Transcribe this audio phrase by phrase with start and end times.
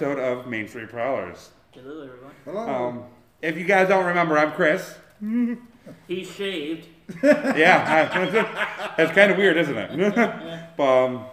[0.00, 1.50] episode of Main Street Prowlers.
[1.72, 2.32] Hello, everyone.
[2.44, 2.60] Hello.
[2.88, 3.04] Um,
[3.42, 4.96] if you guys don't remember, I'm Chris.
[6.06, 6.86] He shaved.
[7.22, 10.76] Yeah, I, that's kind of weird, isn't it?
[10.76, 11.24] but um,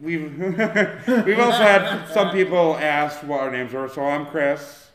[0.00, 3.88] we've we've also had some people ask what our names were.
[3.88, 4.90] So I'm Chris.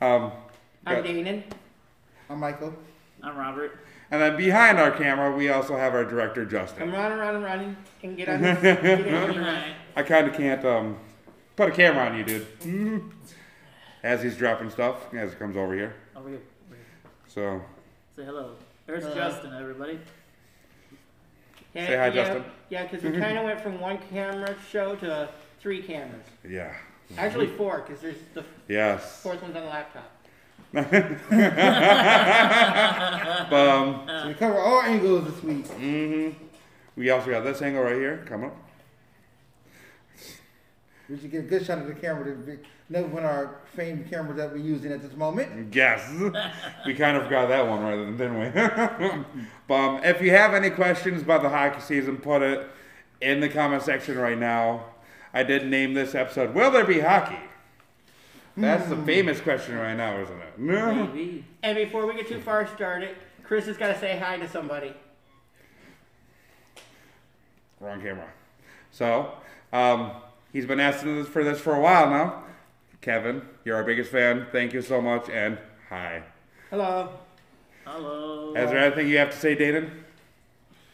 [0.00, 0.32] Um,
[0.86, 1.42] I'm got- Danon.
[2.30, 2.74] I'm Michael.
[3.22, 3.78] I'm Robert.
[4.10, 6.84] and then behind our camera, we also have our director Justin.
[6.84, 8.60] I'm running, running, running, and get on this.
[8.62, 9.42] get in All here.
[9.42, 9.74] right.
[9.94, 10.96] I kind of can't um,
[11.56, 13.10] put a camera on you, dude.
[14.02, 15.94] As he's dropping stuff, as it comes over here.
[16.16, 16.40] Over here.
[16.68, 16.78] Over.
[17.26, 17.62] So
[18.16, 18.52] Say hello.
[18.86, 19.14] There's Hello.
[19.14, 19.98] Justin, everybody.
[21.72, 22.44] Yeah, Say hi, yeah, Justin.
[22.68, 25.28] Yeah, because we kind of went from one camera show to
[25.60, 26.26] three cameras.
[26.48, 26.74] yeah,
[27.16, 29.20] Actually, four, because there's the yes.
[29.22, 30.10] fourth one's on the laptop.
[33.52, 35.66] Um, So we cover all angles this week.
[35.68, 36.30] hmm
[36.96, 38.24] We also got this angle right here.
[38.26, 38.56] Come up.
[41.08, 42.58] We should get a good shot of the camera to be-
[42.88, 45.74] know when our famed cameras that we're using at this moment.
[45.74, 46.10] Yes,
[46.86, 49.44] we kind of forgot that one right then, didn't we?
[49.68, 52.68] but um, if you have any questions about the hockey season, put it
[53.20, 54.84] in the comment section right now.
[55.32, 57.38] I did name this episode "Will there be hockey?"
[58.56, 60.58] That's the famous question right now, isn't it?
[60.58, 60.94] No.
[61.06, 61.44] Maybe.
[61.62, 64.94] And before we get too far started, Chris has got to say hi to somebody.
[67.80, 68.28] Wrong camera.
[68.92, 69.32] So,
[69.72, 70.12] um,
[70.54, 72.44] he's been asking us for this for a while now.
[73.02, 74.46] Kevin, you're our biggest fan.
[74.50, 75.58] Thank you so much, and
[75.90, 76.22] hi.
[76.70, 77.10] Hello.
[77.84, 78.54] Hello.
[78.54, 79.90] Is there anything you have to say, Danon?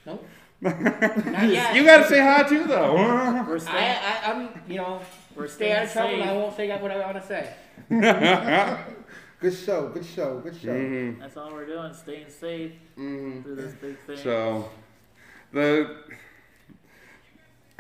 [0.05, 0.27] Nope.
[0.61, 1.77] Not yet.
[1.77, 2.95] You gotta say hi too, though.
[2.97, 5.01] We're I, staying, I, I'm, you know,
[5.37, 7.55] we're stay out of trouble, and I won't say what I want to say.
[9.41, 10.69] Good show, good show, good show.
[10.69, 11.19] Mhm.
[11.19, 11.95] That's all we're doing.
[11.95, 13.43] Staying safe Mhm.
[13.43, 14.19] through this big thing.
[14.19, 14.69] So,
[15.51, 15.97] the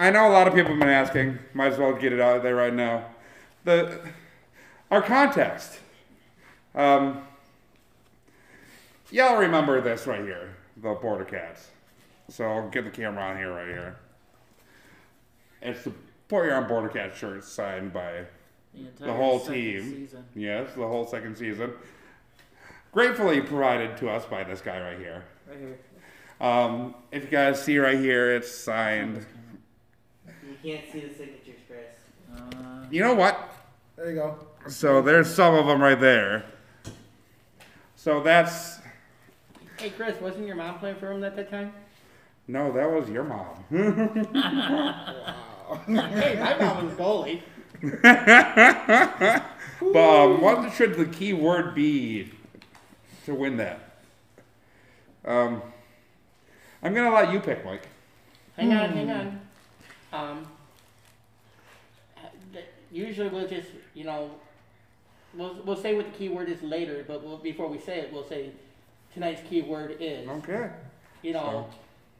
[0.00, 1.38] I know a lot of people have been asking.
[1.52, 3.04] Might as well get it out there right now.
[3.64, 4.00] The
[4.90, 5.78] our context.
[6.74, 7.22] Um,
[9.10, 11.68] y'all remember this right here, the Border Cats.
[12.30, 13.96] So I'll get the camera on here right here.
[15.60, 15.92] It's the
[16.28, 18.24] Port Huron Border Cats shirt signed by
[18.72, 19.82] the, the whole team.
[19.82, 20.24] Season.
[20.34, 21.74] yes, the whole second season.
[22.92, 25.24] Gratefully provided to us by this guy right here.
[25.46, 25.78] Right here.
[26.40, 29.26] Um, if you guys see right here, it's signed.
[30.62, 31.86] You can't see the signatures, Chris.
[32.36, 33.54] Uh, You know what?
[33.96, 34.38] There you go.
[34.68, 36.44] So there's some of them right there.
[37.96, 38.78] So that's
[39.78, 41.72] Hey, Chris, wasn't your mom playing for him at that time?
[42.46, 43.64] no, that was your mom.
[45.70, 45.80] Wow.
[45.86, 47.42] hey, my mom was goalie.
[49.80, 52.32] But um, what should the key word be
[53.24, 53.78] to win that?
[55.24, 55.62] Um,
[56.82, 57.86] I'm gonna let you pick, Mike.
[58.56, 59.40] Hang on, hang on.
[60.12, 60.46] Um,
[62.90, 64.30] usually we'll just, you know,
[65.34, 68.28] we'll, we'll say what the keyword is later, but we'll, before we say it, we'll
[68.28, 68.50] say
[69.12, 70.28] tonight's keyword is.
[70.28, 70.70] Okay.
[71.22, 71.68] You know,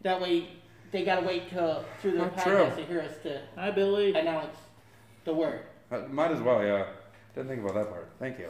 [0.02, 0.48] that way
[0.92, 2.82] they gotta wait till through the That's podcast true.
[2.84, 4.12] to hear us to hi, Billy.
[4.14, 4.56] announce
[5.24, 5.60] the word.
[5.90, 6.86] Uh, might as well, yeah.
[7.34, 8.10] Didn't think about that part.
[8.18, 8.48] Thank you.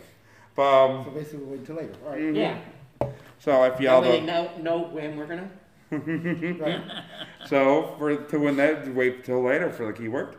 [0.56, 1.92] But um, So basically, we'll wait until later.
[2.04, 2.34] All right.
[2.34, 2.58] Yeah.
[3.38, 5.50] So if y'all way they don't, know, know when we're gonna.
[5.90, 6.82] Right.
[7.46, 10.36] so for to win that, wait till later for the keyword.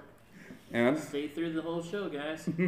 [0.73, 2.47] And Stay through the whole show, guys.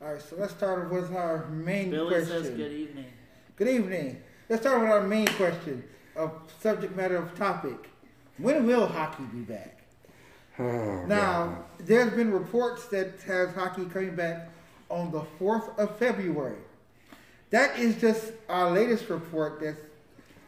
[0.00, 0.22] All right.
[0.22, 2.28] So let's start with our main Billy question.
[2.28, 3.06] says good evening.
[3.56, 4.22] Good evening.
[4.48, 5.82] Let's start with our main question
[6.14, 7.90] of subject matter of topic.
[8.38, 9.78] When will hockey be back?
[10.58, 14.48] oh, Now, there's been reports that has hockey coming back
[14.88, 16.58] on the 4th of February.
[17.50, 19.76] That is just our latest report that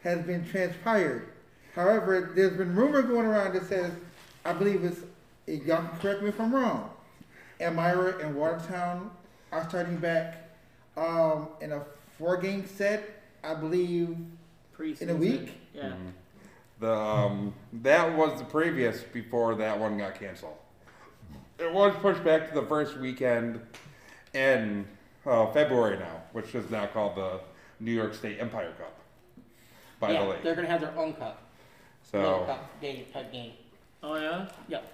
[0.07, 1.29] has been transpired.
[1.75, 3.91] However, there's been rumor going around that says,
[4.45, 5.01] I believe it's,
[5.67, 6.91] y'all can correct me if I'm wrong,
[7.61, 9.11] Elmira and Watertown
[9.51, 10.49] are starting back
[10.97, 11.83] um, in a
[12.19, 14.17] four-game set, I believe.
[14.79, 15.03] Preseason.
[15.03, 15.53] In a week?
[15.75, 15.83] Yeah.
[15.91, 16.13] Mhm.
[16.79, 20.59] The um, that was the previous before that one got canceled.
[21.59, 23.61] It was pushed back to the first weekend
[24.35, 24.87] in
[25.25, 27.41] uh, February now, which is now called the
[27.81, 28.96] New York State Empire Cup
[30.01, 30.43] by yeah, the league.
[30.43, 31.43] they're gonna have their own cup.
[32.13, 33.53] Little So cup game type game.
[34.03, 34.49] Oh yeah.
[34.69, 34.93] Yep.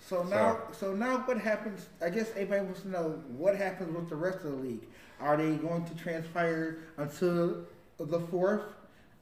[0.00, 1.86] So now, so now, what happens?
[2.02, 4.86] I guess everybody wants to know what happens with the rest of the league.
[5.20, 7.64] Are they going to transpire until
[7.98, 8.62] the fourth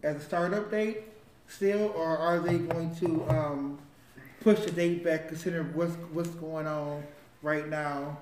[0.02, 1.02] as a startup date
[1.48, 3.78] still, or are they going to um,
[4.40, 7.02] push the date back, considering what's what's going on
[7.42, 8.18] right now,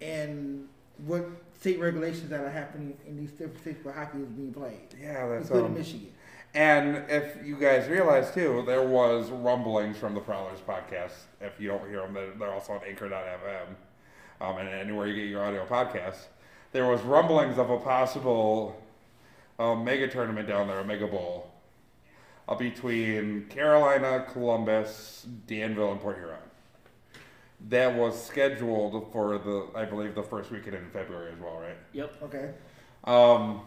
[0.00, 0.68] and
[1.06, 1.28] what
[1.60, 5.28] state regulations that are happening in these different states where hockey is being played, yeah,
[5.28, 6.12] that's including um, Michigan?
[6.54, 11.12] And if you guys realize too, there was rumblings from the Prowlers podcast.
[11.40, 13.76] If you don't hear them, they're, they're also on Anchor.fm
[14.40, 16.24] um, and anywhere you get your audio podcasts.
[16.72, 18.82] There was rumblings of a possible
[19.58, 21.52] um, mega tournament down there, a mega bowl,
[22.48, 26.38] uh, between Carolina, Columbus, Danville, and Port Huron.
[27.68, 31.76] That was scheduled for the, I believe, the first weekend in February as well, right?
[31.92, 32.22] Yep.
[32.22, 32.50] Okay.
[33.04, 33.62] Um,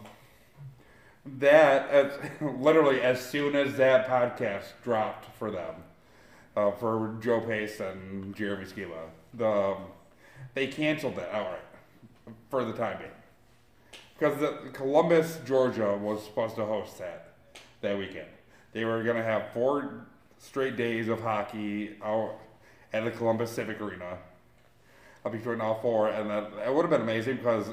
[1.25, 5.75] that as, literally as soon as that podcast dropped for them,
[6.55, 9.77] uh, for Joe Pace and Jeremy Skiba, the um,
[10.53, 11.61] they canceled that outright
[12.49, 13.09] for the time being
[14.17, 17.33] because Columbus, Georgia, was supposed to host that
[17.81, 18.27] that weekend.
[18.71, 20.05] They were gonna have four
[20.37, 22.35] straight days of hockey out
[22.93, 24.17] at the Columbus Civic Arena.
[25.25, 27.67] I'll be Between all four, and that it would have been amazing because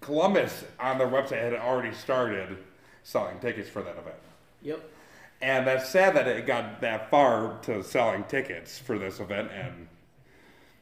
[0.00, 2.58] Columbus on their website had already started
[3.02, 4.16] selling tickets for that event.
[4.62, 4.88] Yep.
[5.42, 9.50] And that's sad that it got that far to selling tickets for this event.
[9.52, 9.88] And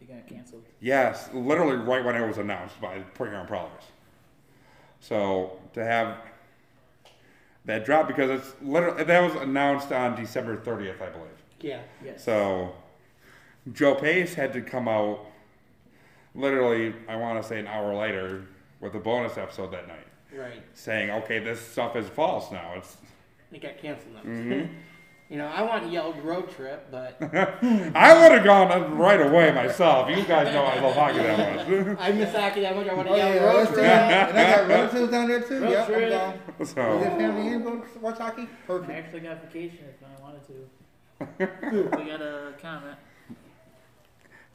[0.00, 0.62] You got canceled.
[0.80, 3.84] yes, literally right when it was announced by Huron Prowlers.
[5.00, 6.18] So to have
[7.64, 11.28] that drop because it's literally that was announced on December 30th, I believe.
[11.60, 11.80] Yeah.
[12.04, 12.22] Yes.
[12.22, 12.74] So
[13.72, 15.26] Joe Pace had to come out
[16.34, 18.44] literally, I want to say an hour later
[18.80, 20.62] with a bonus episode that night Right.
[20.74, 22.74] saying, okay, this stuff is false now.
[22.76, 22.96] It's
[23.52, 24.14] It got canceled.
[24.14, 24.20] Now.
[24.22, 24.72] Mm-hmm.
[25.28, 29.50] you know, I want to yell road trip, but I would have gone right away
[29.52, 30.08] myself.
[30.08, 31.98] You guys know I love hockey that much.
[32.00, 32.88] I miss hockey that much.
[32.88, 33.76] I want to Oh yell yeah, road trip.
[33.80, 34.30] that.
[34.30, 35.60] And I got relatives down there too.
[35.60, 36.10] Road yep, I'm trip.
[36.10, 36.38] down.
[36.60, 38.48] Is so there family in going to watch hockey?
[38.68, 41.96] I actually got vacation if I wanted to.
[41.98, 42.96] we got a comment.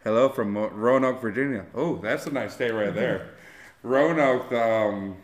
[0.05, 1.65] Hello from Roanoke, Virginia.
[1.75, 3.31] Oh, that's a nice state right there.
[3.83, 5.17] Roanoke, um,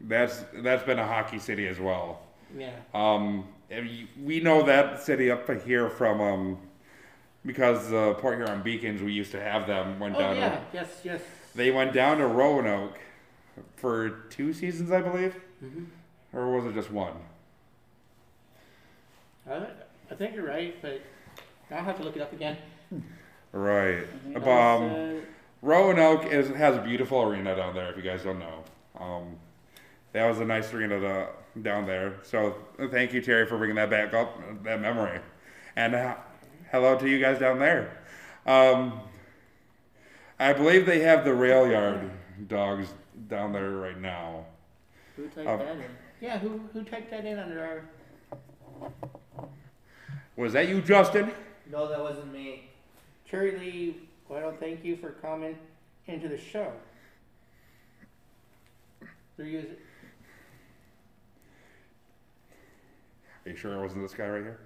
[0.00, 2.22] that's that's been a hockey city as well.
[2.56, 2.72] Yeah.
[2.94, 3.46] Um,
[4.24, 6.58] we know that city up here from um,
[7.44, 10.36] because uh, Port Huron Beacons, we used to have them went Oh down.
[10.36, 10.48] yeah.
[10.56, 11.00] To, Yes.
[11.04, 11.20] Yes.
[11.54, 12.98] they went down to Roanoke
[13.76, 15.84] for two seasons, I believe, hmm
[16.32, 17.14] or was it just one?
[19.50, 19.66] I,
[20.10, 21.00] I think you're right, but
[21.72, 22.56] I'll have to look it up again.
[23.52, 24.04] Right.
[24.04, 25.26] I think Um, that was, uh,
[25.62, 27.90] Roanoke is, has a beautiful arena down there.
[27.90, 28.64] If you guys don't know,
[28.98, 29.36] um,
[30.12, 31.28] that was a nice arena to,
[31.62, 32.14] down there.
[32.22, 32.56] So
[32.90, 35.20] thank you, Terry, for bringing that back up, that memory,
[35.76, 36.14] and uh,
[36.70, 37.98] hello to you guys down there.
[38.46, 39.00] Um,
[40.38, 42.10] I believe they have the rail yard
[42.48, 42.88] dogs
[43.28, 44.46] down there right now.
[45.16, 45.84] who typed um, that in?
[46.20, 46.38] Yeah.
[46.38, 47.84] Who who typed that in under
[48.80, 48.90] our?
[50.36, 51.32] Was that you, Justin?
[51.70, 52.69] No, that wasn't me.
[53.30, 53.96] Cherry Lee,
[54.26, 55.56] why don't thank you for coming
[56.06, 56.72] into the show.
[59.36, 59.76] They're using,
[63.46, 64.58] Are you sure it wasn't this guy right here?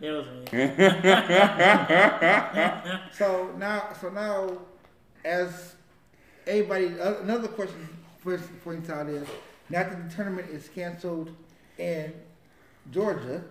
[0.00, 0.44] It was me.
[3.12, 4.58] So now, so now,
[5.24, 5.74] as
[6.46, 7.88] everybody, another question
[8.22, 9.26] first points out is,
[9.70, 11.30] now that the tournament is canceled
[11.78, 12.12] in
[12.92, 13.42] Georgia,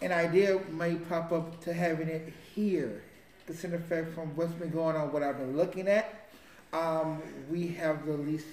[0.00, 3.02] an idea may pop up to having it here.
[3.46, 6.28] Consider the fact from what's been going on, what I've been looking at,
[6.72, 8.46] um, we have the least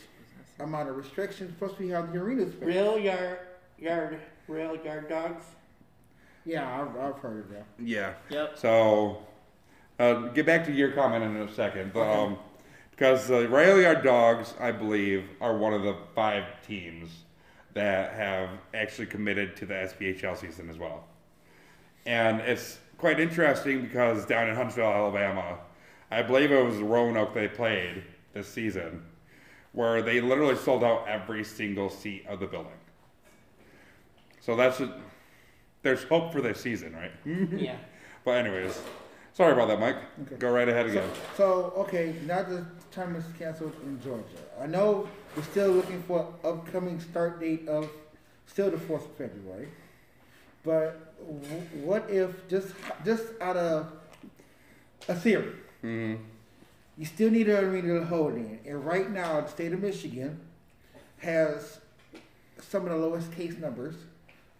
[0.59, 1.53] amount of restrictions.
[1.57, 2.63] Plus, we have the arena space.
[2.63, 3.39] rail yard,
[3.77, 5.43] yard, rail yard dogs.
[6.45, 7.65] Yeah, I've, I've heard of that.
[7.77, 8.13] Yeah.
[8.29, 8.57] Yep.
[8.57, 9.27] So,
[9.99, 11.95] uh, get back to your comment in a second.
[11.95, 12.37] Um,
[12.91, 17.09] because the Rail Yard Dogs, I believe, are one of the five teams
[17.73, 21.05] that have actually committed to the SPHL season as well.
[22.05, 25.59] And it's quite interesting because down in Huntsville, Alabama,
[26.11, 29.03] I believe it was Roanoke they played this season,
[29.73, 32.71] where they literally sold out every single seat of the building.
[34.41, 34.91] So that's a,
[35.83, 37.11] there's hope for this season, right?
[37.59, 37.75] Yeah.
[38.25, 38.81] But anyways,
[39.33, 39.97] sorry about that, Mike.
[40.23, 40.35] Okay.
[40.37, 41.09] Go right ahead So, again.
[41.37, 44.23] so okay, now the tournament's canceled in Georgia.
[44.59, 45.07] I know
[45.39, 47.89] we're still looking for upcoming start date of
[48.45, 49.69] still the fourth of February.
[50.65, 52.73] But w- what if just
[53.05, 53.93] just out of
[55.07, 56.15] a theory, hmm
[56.97, 60.37] you still need an arena to hold in, and right now the state of Michigan
[61.19, 61.79] has
[62.59, 63.95] some of the lowest case numbers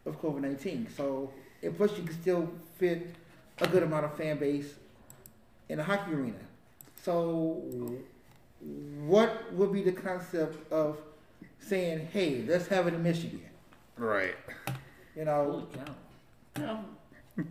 [0.06, 0.88] of COVID nineteen.
[0.96, 3.14] So, and plus you can still fit
[3.58, 4.76] a good amount of fan base
[5.68, 6.40] in a hockey arena.
[7.04, 7.62] So,
[8.62, 10.98] what would be the concept of
[11.60, 13.42] saying, "Hey, let's have it in Michigan"?
[13.98, 14.36] Right.
[15.16, 15.44] You know.
[15.44, 15.86] Holy know,
[16.56, 16.86] cow.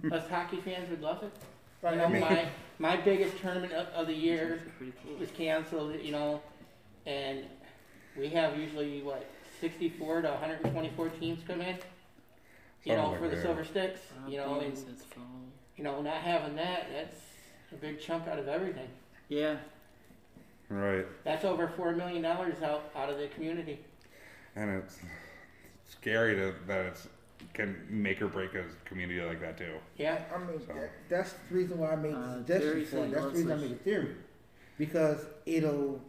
[0.07, 1.33] You know, us hockey fans would love it.
[1.81, 2.49] Right, You I know, mean, my,
[2.79, 5.17] my biggest tournament of, of the year Which is pretty cool.
[5.19, 6.43] was canceled, you know,
[7.07, 7.45] and
[8.19, 9.25] we have usually, what,
[9.61, 11.77] sixty-four to hundred and twenty-four teams come in?
[12.85, 13.43] You know, oh Something for like the.
[13.43, 14.77] Silver Sticks, I've you know, been and,
[15.77, 17.17] you know, not having that, that's
[17.73, 18.89] a big chunk out of everything.
[19.29, 19.57] Yeah,
[20.69, 21.07] Right.
[21.25, 23.81] That's over four million dollars out, out of the community.
[24.57, 24.99] And it's
[25.89, 27.09] scary to, that it's
[27.55, 29.75] can make or break a community like that too.
[29.97, 32.91] Yeah, I mean, So- that, that's the reason why I made Uh, the Terry suggestion
[32.91, 33.11] for it.
[33.13, 34.15] That's the reason I made the theory.
[34.77, 36.01] Because it'll,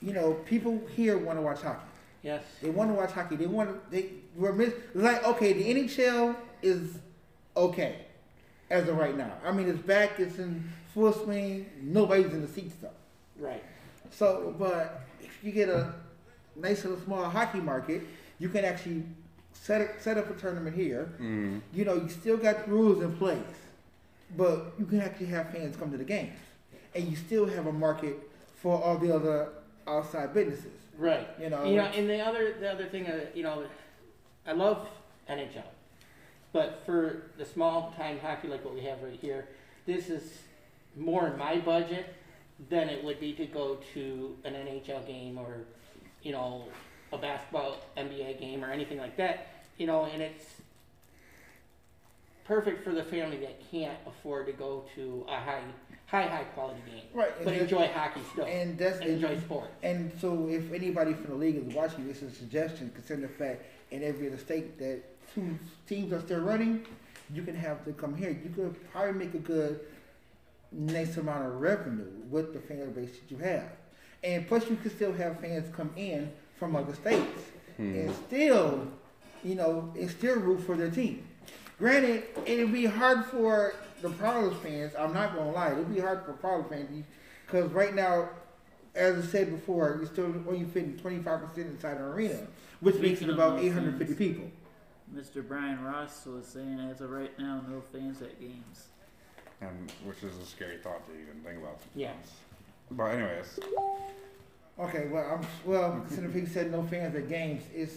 [0.00, 1.86] you know, people here want to watch hockey.
[2.22, 3.36] yes, They want to watch hockey.
[3.36, 6.98] They want to, they were miss, like, okay, the NHL is
[7.56, 8.06] okay
[8.70, 9.32] as of right now.
[9.44, 12.90] I mean, it's back, it's in full swing, nobody's in the seats though.
[13.38, 13.62] right.
[14.16, 15.92] So, but if you get a
[16.56, 18.02] nice little small hockey market,
[18.38, 19.02] you can actually
[19.52, 21.12] set up, set up a tournament here.
[21.20, 21.60] Mm.
[21.72, 23.38] You know, you still got the rules in place,
[24.36, 26.38] but you can actually have fans come to the games,
[26.94, 28.16] and you still have a market
[28.56, 29.48] for all the other
[29.86, 30.72] outside businesses.
[30.96, 31.28] Right.
[31.40, 33.64] You know, You know, and the other the other thing, uh, you know,
[34.46, 34.86] I love
[35.28, 35.64] NHL,
[36.52, 39.48] but for the small time hockey like what we have right here,
[39.86, 40.38] this is
[40.96, 42.14] more in my budget
[42.70, 45.64] than it would be to go to an NHL game or,
[46.22, 46.64] you know,
[47.12, 49.48] a basketball NBA game or anything like that.
[49.78, 50.44] You know, and it's
[52.44, 55.62] perfect for the family that can't afford to go to a high
[56.06, 57.32] high high quality game, right?
[57.42, 59.70] but enjoy hockey still And that's and enjoy sport.
[59.82, 63.34] And so, if anybody from the league is watching, this is a suggestion, considering the
[63.34, 65.00] fact in every other state that
[65.34, 65.58] two
[65.88, 66.84] teams are still running,
[67.32, 68.30] you can have to come here.
[68.30, 69.80] You could probably make a good,
[70.74, 73.70] nice amount of revenue with the fan base that you have.
[74.22, 77.40] And plus, you could still have fans come in from other states
[77.76, 77.94] hmm.
[77.94, 78.86] and still,
[79.42, 81.26] you know, and still root for their team.
[81.78, 84.92] Granted, it'd be hard for the Prowlers fans.
[84.98, 87.04] I'm not gonna lie, it'd be hard for Prowlers fans
[87.46, 88.28] because right now,
[88.94, 92.46] as I said before, you're still only fitting 25 percent inside an arena,
[92.80, 94.18] which makes it about 850 fans.
[94.18, 94.50] people.
[95.14, 95.46] Mr.
[95.46, 98.88] Brian Ross was saying as of right now, no fans at games.
[99.60, 101.78] And which is a scary thought to even think about.
[101.94, 102.12] Yeah.
[102.90, 103.58] But anyways,
[104.78, 105.92] Okay, well, I'm well.
[106.06, 107.94] Considering he said no fans at games, it's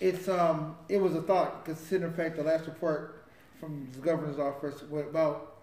[0.00, 1.64] it's um it was a thought.
[1.66, 3.24] Considering the fact the last report
[3.58, 5.56] from the governor's office was about.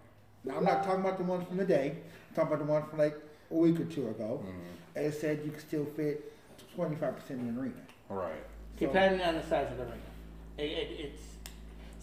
[0.44, 1.98] Now I'm not talking about the one from today.
[2.30, 3.18] I'm talking about the one from like
[3.50, 4.44] a week or two ago.
[4.46, 4.52] mm,
[4.96, 6.32] And it said you could still fit
[6.76, 7.74] 25 percent in the arena.
[8.10, 8.34] right.
[8.80, 9.96] So- Depending on the size of the arena,
[10.60, 11.22] It, it, it's,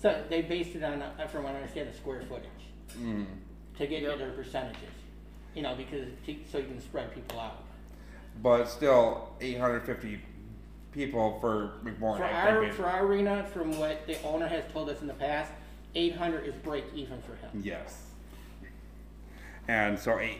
[0.02, 2.48] so they based it on, uh, from what I understand, the square footage
[2.98, 3.26] Mm.
[3.78, 4.18] to get Yep.
[4.18, 4.80] their percentages.
[5.54, 7.62] You know, because, to- so you can spread people out.
[8.42, 10.20] But still, 850
[10.92, 12.18] people for McMorran.
[12.18, 15.06] For I our, think for our arena, from what the owner has told us in
[15.06, 15.52] the past,
[15.94, 17.50] eight hundred is break even for him.
[17.62, 18.02] Yes.
[19.68, 20.38] And so eight,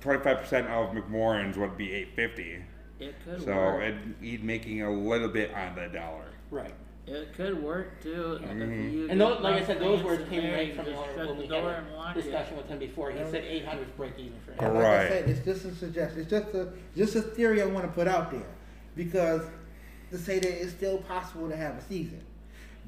[0.00, 2.64] 25% of McMorran's would be 850.
[3.00, 3.82] It could So work.
[3.82, 6.26] it, he'd making a little bit on the dollar.
[6.50, 6.74] Right.
[7.06, 8.38] It could work too.
[8.42, 8.92] if Mhm.
[8.92, 10.68] you And get those, like I enough said, those fans words in came there, right
[10.68, 12.22] you from the just owner shut when the we door had and a lock it.
[12.22, 13.10] discussion with him before.
[13.10, 14.58] He said eight hundred is break even for him.
[14.60, 15.08] And like I Right.
[15.08, 16.20] said, it's just a suggestion.
[16.20, 18.46] It's just a just a theory I want to put out there,
[18.94, 19.42] because
[20.12, 22.20] to say that it's still possible to have a season.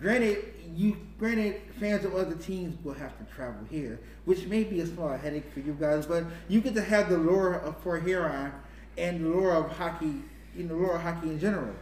[0.01, 0.45] Granted,
[0.77, 4.87] you granted fans of other teams will have to travel here, which may be a
[4.87, 8.53] small headache for you guys, but you get to have the lure of Port Huron
[8.97, 10.23] and the lure of hockey,
[10.57, 11.75] you know, lure of hockey in general,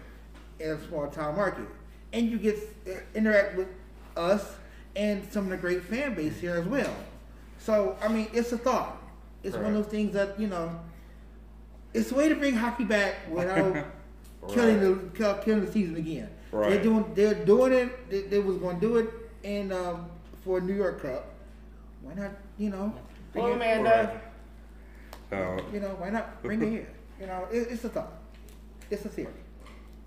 [0.60, 1.66] in a small town market,
[2.12, 3.68] and you get uh, interact with
[4.16, 4.56] us
[4.96, 6.94] and some of the great fan base here as well.
[7.58, 9.00] So I mean, it's a thought.
[9.42, 10.80] It's one of those things that you know.
[11.94, 13.84] It's a way to bring hockey back without
[14.48, 16.30] killing the killing the season again.
[16.50, 16.70] Right.
[16.70, 18.10] They're doing they're doing it.
[18.10, 19.10] They, they was going to do it
[19.42, 20.06] in um,
[20.44, 21.26] for New York Cup.
[22.02, 22.30] Why not?
[22.58, 22.94] You know,
[23.32, 24.20] bring Hello, it, Amanda.
[25.30, 26.88] So, you know, why not bring it here?
[27.20, 28.12] You know, it, it's a thought.
[28.90, 29.32] It's a theory.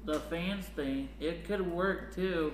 [0.06, 2.54] The fans thing, it could work too.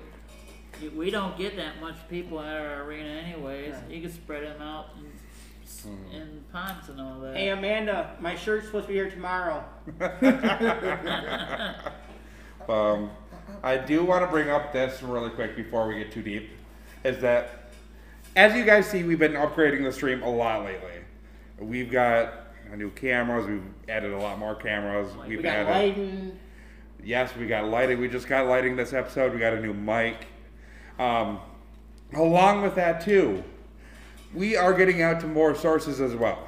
[0.95, 3.73] We don't get that much people at our arena anyways.
[3.73, 3.89] Right.
[3.91, 5.11] You could spread them out in,
[5.63, 6.13] s- Mhm.
[6.13, 7.35] in ponds and all that.
[7.35, 9.63] Hey Amanda, my shirt's supposed to be here tomorrow.
[12.69, 13.11] um,
[13.63, 16.49] I do want to bring up this really quick before we get too deep.
[17.03, 17.71] Is that,
[18.35, 20.91] as you guys see, we've been upgrading the stream a lot lately.
[21.59, 22.33] We've got
[22.75, 23.45] new cameras.
[23.45, 25.11] We've added a lot more cameras.
[25.27, 25.69] We've We got added.
[25.69, 26.39] lighting.
[27.03, 27.99] Yes, we got lighting.
[27.99, 29.33] We just got lighting this episode.
[29.33, 30.27] We got a new mic.
[30.99, 31.39] Um,
[32.13, 33.43] along with that, too,
[34.33, 36.47] we are getting out to more sources as well.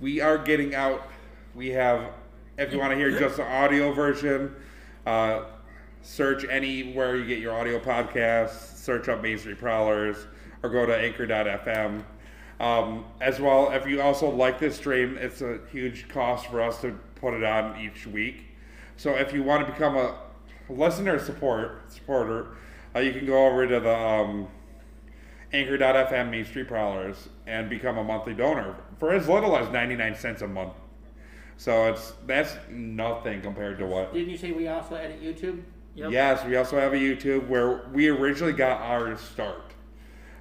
[0.00, 1.08] We are getting out.
[1.54, 2.10] We have,
[2.56, 4.54] if you want to hear just the audio version,
[5.04, 5.42] uh,
[6.00, 10.26] search anywhere you get your audio podcasts, search up Main Street Prowlers,
[10.62, 12.02] or go to anchor.fm.
[12.60, 16.80] Um, as well, if you also like this stream, it's a huge cost for us
[16.80, 18.49] to put it on each week.
[19.00, 20.14] So if you want to become a
[20.68, 22.48] listener support supporter,
[22.94, 24.46] uh, you can go over to the um,
[25.54, 30.42] Anchor.fm Main Street Prowlers and become a monthly donor for as little as 99 cents
[30.42, 30.74] a month.
[31.56, 35.62] So it's that's nothing compared to what Didn't you say we also edit YouTube?
[35.94, 36.10] Yep.
[36.12, 39.72] Yes, we also have a YouTube where we originally got our start.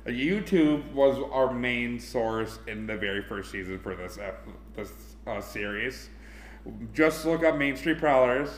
[0.06, 4.20] Uh, YouTube was our main source in the very first season for this
[4.76, 4.92] this
[5.26, 6.10] uh, series.
[6.94, 8.50] Just look up Main Street Prowlers,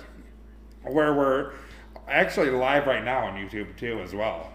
[0.84, 1.54] where we're
[2.08, 4.52] actually live right now on YouTube too as well.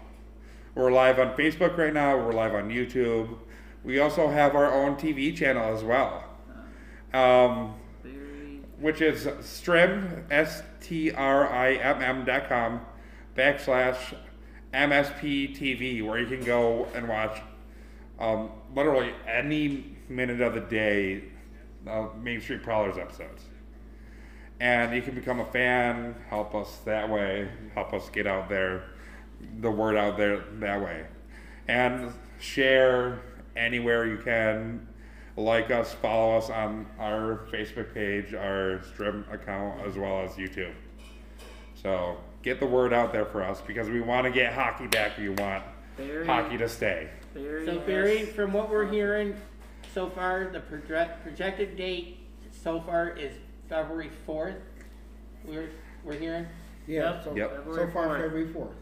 [0.75, 2.17] We're live on Facebook right now.
[2.17, 3.37] We're live on YouTube.
[3.83, 6.23] We also have our own TV channel as well.
[7.13, 7.73] Um,
[8.79, 12.81] which is Strimm s t r i m m dot com
[13.35, 14.13] backslash
[14.73, 17.41] msp tv where you can go and watch
[18.19, 21.23] um, literally any minute of the day
[21.85, 23.43] uh, main street prowlers episodes.
[24.59, 28.89] And you can become a fan help us that way help us get out there
[29.59, 31.05] the word out there that way.
[31.67, 33.21] And share
[33.55, 34.87] anywhere you can.
[35.35, 40.73] Like us follow us on our facebook page our stream account as well as youtube.
[41.75, 45.17] So get the word out there for us because we want to get hockey back
[45.17, 45.63] we want
[45.95, 47.09] very hockey to stay.
[47.35, 49.35] Very So Barry, from what we're hearing
[49.93, 52.19] so far, the project, projected date
[52.51, 53.33] so far is
[53.69, 54.55] February fourth.
[55.45, 55.69] We're,
[56.03, 56.47] we're hearing?
[56.87, 57.23] Yeah, Yep.
[57.23, 57.49] so, Yep.
[57.51, 58.21] so February far 4th.
[58.21, 58.75] February fourth.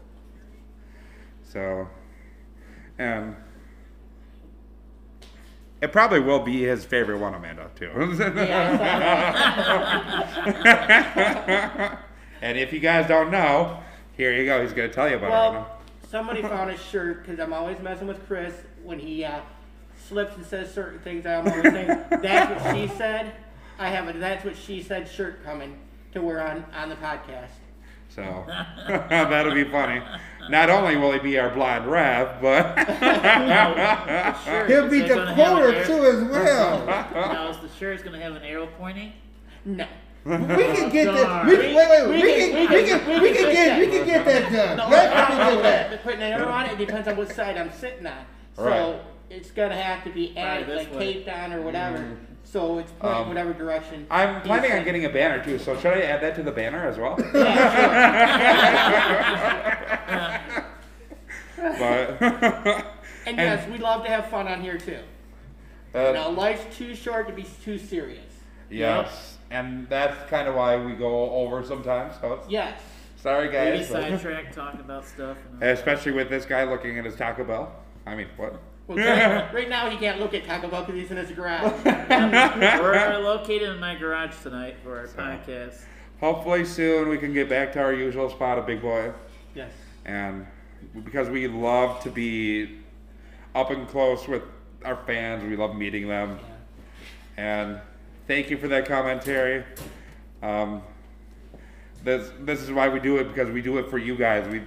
[1.42, 1.88] so
[2.98, 3.36] and
[5.82, 9.58] it probably will be his favorite one amanda too Yeah,
[12.42, 13.80] and if you guys don't know
[14.16, 15.30] here you go he's going to tell you about it.
[15.56, 19.40] Well, somebody found a shirt, cause I'm always messing with Chris when he, uh,
[20.08, 21.88] slips and says certain things, I'm always saying,
[22.22, 23.32] that's what she said.
[23.78, 25.76] I have a that's what she said shirt coming
[26.12, 27.50] to wear on, on the podcast.
[28.08, 28.22] So
[28.88, 30.00] that'll be funny.
[30.48, 32.76] Not only will he be our blind Rev, but
[34.44, 36.86] Sure, He'll be the gonna have an Dakota arrow- too as well.
[36.86, 39.12] Now is the shirt's gonna have an arrow pointing?
[39.64, 39.86] No.
[40.24, 41.22] we can get that.
[41.26, 41.46] Darn.
[41.46, 43.52] We, wait, wait, we, We can, can- we we can, can- we we can can
[43.52, 44.76] get, we can get that done.
[44.78, 46.02] No, Let I'm me do that.
[46.02, 48.24] putting an arrow on it, it depends on what side I'm sitting on.
[48.56, 49.00] So Right.
[49.30, 51.14] It's gonna have to be added, this like way.
[51.14, 52.16] taped on or whatever.
[52.44, 54.06] So it's pointing Um, whatever direction.
[54.10, 54.84] I'm he's planning on saying.
[54.84, 55.58] getting a banner too.
[55.58, 57.16] So should I add that to the banner as well?
[61.56, 62.22] but
[63.26, 65.00] And yes, we love to have fun on here too.
[65.94, 68.22] uh, now life's too short to be too serious.
[68.70, 72.14] yes, and that's kind of why we go over sometimes.
[72.20, 72.80] So it's- Yes.
[73.16, 75.36] sorry We guys, but- sidetracked talking about stuff.
[75.60, 77.74] And especially with this guy looking at his Taco Bell.
[78.06, 78.60] I mean, what?
[78.88, 81.72] Well, right, right now he can't look at Taco Bell because he's in his garage.
[81.84, 85.16] We're located in my garage tonight for our So.
[85.18, 85.80] podcast.
[86.20, 89.12] Hopefully soon we can get back to our usual spot of Big Boy.
[89.54, 89.70] yes.
[90.04, 90.46] and
[91.04, 92.78] because we love to be
[93.54, 94.42] up and close with
[94.84, 96.38] our fans, we love meeting them.
[97.36, 97.80] And
[98.28, 99.64] thank you for that commentary.
[100.42, 100.82] Um,
[102.04, 104.46] this this is why we do it because we do it for you guys.
[104.48, 104.62] We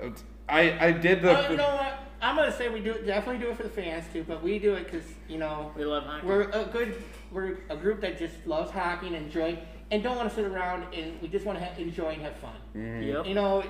[0.48, 1.98] I I did the Oh, you know what?
[2.20, 4.58] I'm gonna say we do it, definitely do it for the fans too, but we
[4.58, 6.26] do it because you know We love hockey.
[6.26, 9.58] we're a good we're a group that just loves hockey and enjoy
[9.90, 12.36] and don't want to sit around and we just want to ha- enjoy and have
[12.36, 12.54] fun.
[12.74, 13.26] Yep.
[13.26, 13.62] You know,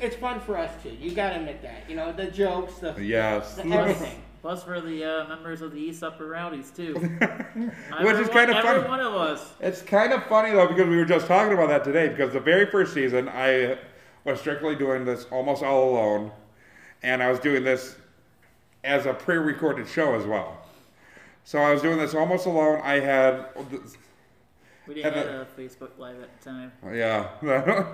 [0.00, 0.90] it's fun for us too.
[0.90, 1.88] You gotta admit that.
[1.88, 3.54] You know, the jokes, the, yes.
[3.54, 4.22] the everything.
[4.42, 6.92] Plus for the uh, members of the East Upper Rowdies too.
[8.02, 8.88] Which is kind of one- Every funny.
[8.88, 9.54] one of us.
[9.60, 12.40] It's kind of funny though because we were just talking about that today because the
[12.40, 13.78] very first season I
[14.24, 16.30] was strictly doing this almost all alone
[17.04, 17.96] and I was doing this
[18.82, 20.56] as a pre-recorded show as well.
[21.44, 22.80] So I was doing this almost alone.
[22.82, 23.46] I had
[24.88, 26.72] We didn't have a Facebook Live at the time.
[26.92, 27.28] yeah.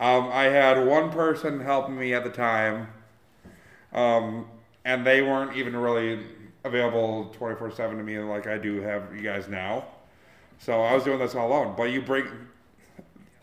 [0.00, 2.88] um, I had one person helping me at the time.
[3.92, 4.48] Um,
[4.86, 6.24] and they weren't even really
[6.64, 9.84] available 24/7 to me like I do have you guys now.
[10.58, 11.74] So I was doing this all alone.
[11.76, 12.26] But you bring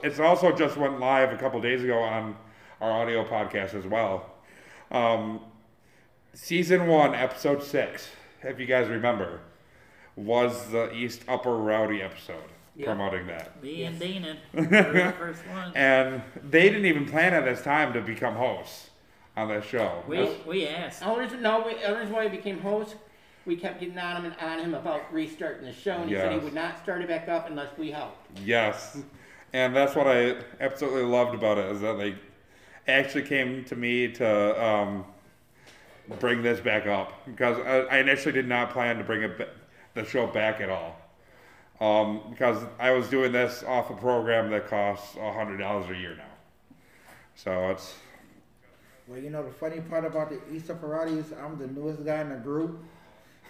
[0.02, 2.36] it's also just went live a couple days ago on
[2.82, 4.33] our audio podcast as well.
[4.94, 5.42] Um,
[6.34, 8.10] season one, episode six,
[8.44, 9.40] if you guys remember,
[10.16, 12.44] was the East Upper Rowdy episode
[12.76, 12.86] Yeah.
[12.86, 13.62] promoting that.
[13.64, 15.74] Me and Dana the first ones.
[15.76, 18.92] And they didn't even plan at this time to become hosts
[19.36, 20.04] on this show.
[20.08, 21.00] We we asked.
[21.00, 22.96] The only reason, no, we, the only reason why he became host,
[23.48, 26.32] we kept getting on him and on him about restarting the show, and he said
[26.34, 28.28] he would not start it back up unless we helped.
[28.46, 29.02] Yes.
[29.54, 32.16] And that's what I absolutely loved about it is that they
[32.88, 35.06] actually came to me to um,
[36.20, 39.50] bring this back up because I, I initially did not plan to bring it,
[39.94, 41.00] the show back at all.
[41.80, 46.16] Um, because I was doing this off a program that costs hundred dollars a year
[46.16, 46.24] now.
[47.36, 47.96] So it's
[49.08, 52.22] Well, you know the funny part about the Easter parade is I'm the newest guy
[52.22, 52.84] in the group.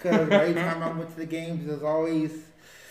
[0.01, 2.31] Cause every time I went to the games, there's always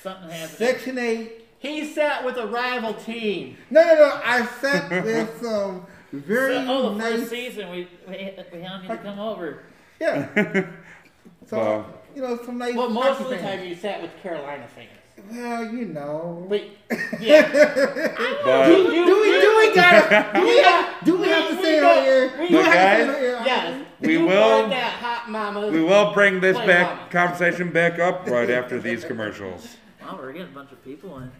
[0.02, 0.58] Something happened.
[0.58, 1.46] Section Eight.
[1.58, 3.56] He sat with a rival team.
[3.70, 4.20] No, no, no.
[4.24, 7.18] I sat with some very So, oh, the nice.
[7.20, 9.62] first season we we, we had me to come over.
[10.00, 10.66] Yeah.
[11.46, 12.74] So Well- you know some nice.
[12.74, 13.60] Well, most of the fans.
[13.60, 14.88] time you sat with Carolina fans.
[15.30, 16.46] Well, you know.
[16.48, 16.62] But
[17.20, 17.50] yeah,
[18.44, 21.62] but do, do we do we gotta do we have do we have to We-
[21.62, 22.32] say it know- on here?
[22.40, 23.86] we Do we know- have to say it Guys, yes.
[24.00, 25.68] We you will- that hot mama.
[25.68, 27.08] we will bring this back mama.
[27.10, 29.76] conversation back up right after these commercials.
[30.02, 31.30] Wow, we're getting a bunch of people in.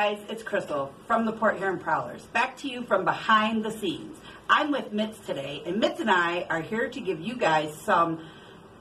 [0.00, 2.22] Guys, it's Crystal from the Port Huron Prowlers.
[2.32, 4.16] Back to you from behind the scenes.
[4.48, 8.26] I'm with Mitz today, and Mitz and I are here to give you guys some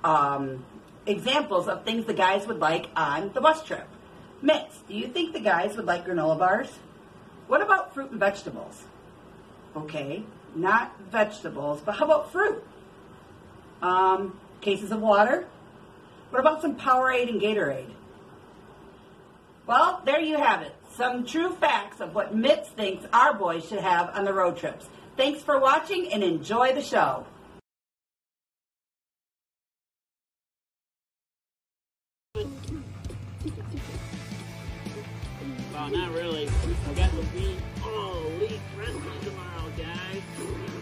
[0.01, 0.63] um,
[1.05, 3.85] examples of things the guys would like on the bus trip.
[4.41, 6.69] Mitz, do you think the guys would like granola bars?
[7.47, 8.81] What about fruit and vegetables?
[9.75, 10.23] Okay,
[10.55, 12.63] not vegetables, but how about fruit?
[13.81, 15.49] Um, cases of water?
[16.29, 17.91] What about some Powerade and Gatorade?
[19.67, 20.73] Well, there you have it.
[20.99, 24.89] Some true facts of what Mitz thinks our boys should have on the road trips.
[25.15, 27.25] Thanks for watching and enjoy the show.
[32.35, 32.43] Well,
[35.89, 36.49] not really.
[36.49, 37.55] I got the beat.
[37.81, 40.21] Oh, Elite Wrestling tomorrow, guys.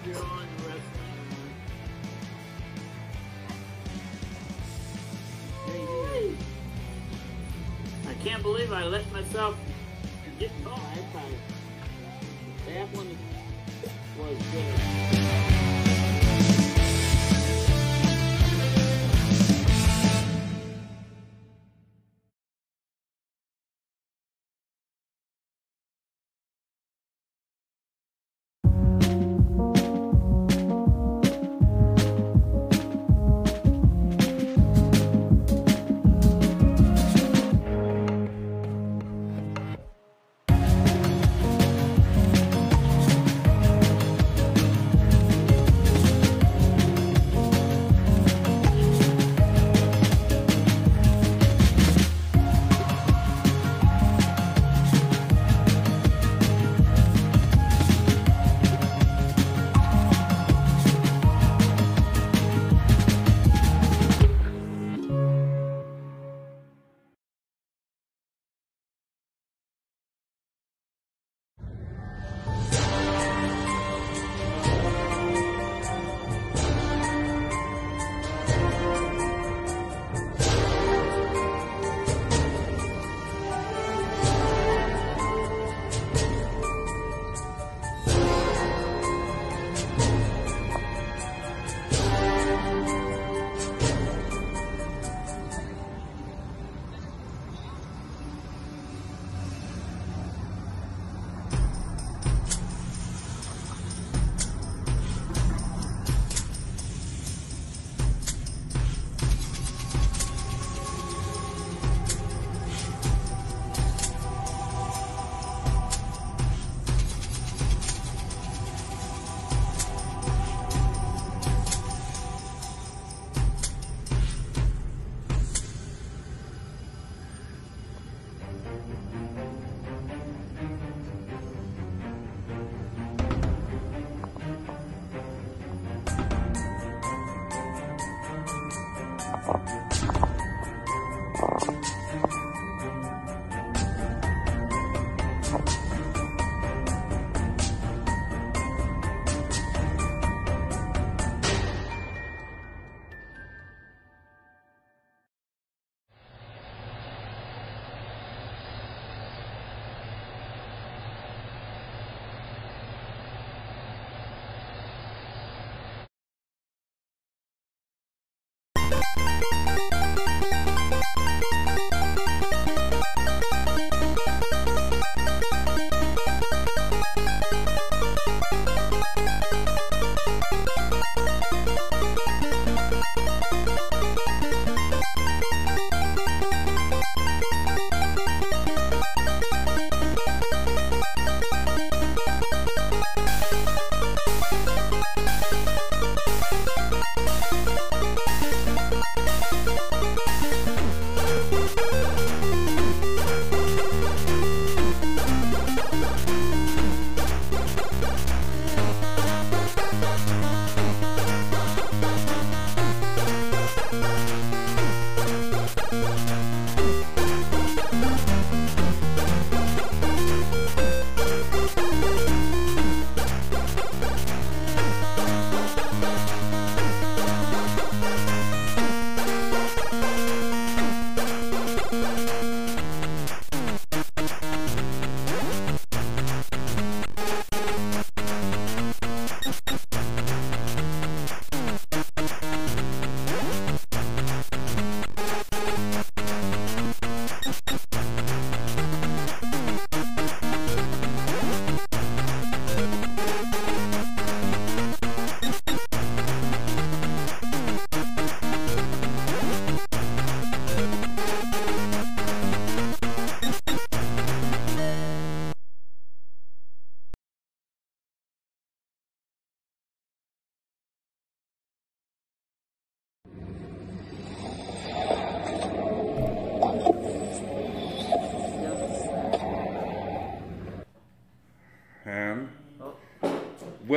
[0.03, 0.47] You're on
[5.67, 6.37] wrestling.
[8.07, 9.55] I can't believe I let myself
[10.39, 10.79] get caught.
[10.79, 11.31] I thought
[12.67, 13.17] that one
[14.19, 15.46] was good.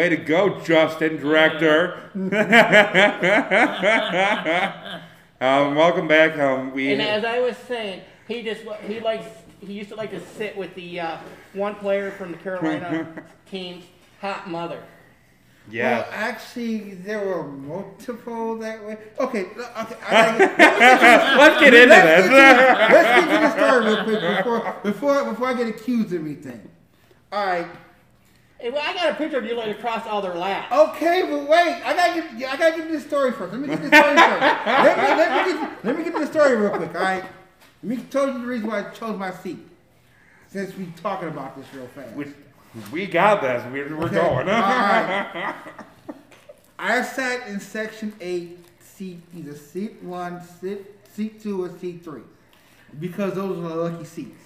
[0.01, 2.11] Way to go, Justin, director.
[5.43, 6.39] um, welcome back.
[6.39, 9.27] Um, we And as I was saying, he just he likes
[9.61, 11.19] he used to like to sit with the uh,
[11.53, 13.13] one player from the Carolina
[13.51, 13.85] team's
[14.23, 14.83] hot mother.
[15.71, 15.99] yeah.
[15.99, 18.97] Well, actually, there were multiple that way.
[19.19, 19.97] Okay, okay.
[20.07, 22.31] I gotta Let's get into let's, this.
[22.31, 26.15] get to, let's get to the story real quick before before before I get accused
[26.15, 26.71] of anything.
[27.31, 27.67] All right.
[28.61, 30.71] Hey, well, I got a picture of you like across all their laps.
[30.71, 31.81] Okay, but wait.
[31.83, 33.53] I gotta get I gotta get to the story first.
[33.53, 34.41] Let me get the story first.
[34.67, 36.95] Let me, let me get let me get to the story real quick.
[36.95, 37.25] All right.
[37.83, 39.59] Let me tell you the reason why I chose my seat.
[40.49, 42.15] Since we talking about this real fast.
[42.15, 42.27] we,
[42.93, 43.63] we got this.
[43.73, 44.29] We're, we're Okay, going.
[44.29, 45.55] all right.
[46.79, 50.81] I sat in section eight, seat either seat one, seat
[51.15, 52.23] seat two, or seat three,
[52.99, 54.43] because those are the lucky seats.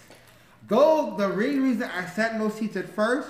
[0.69, 3.29] Those the real reason I sat in those seats at first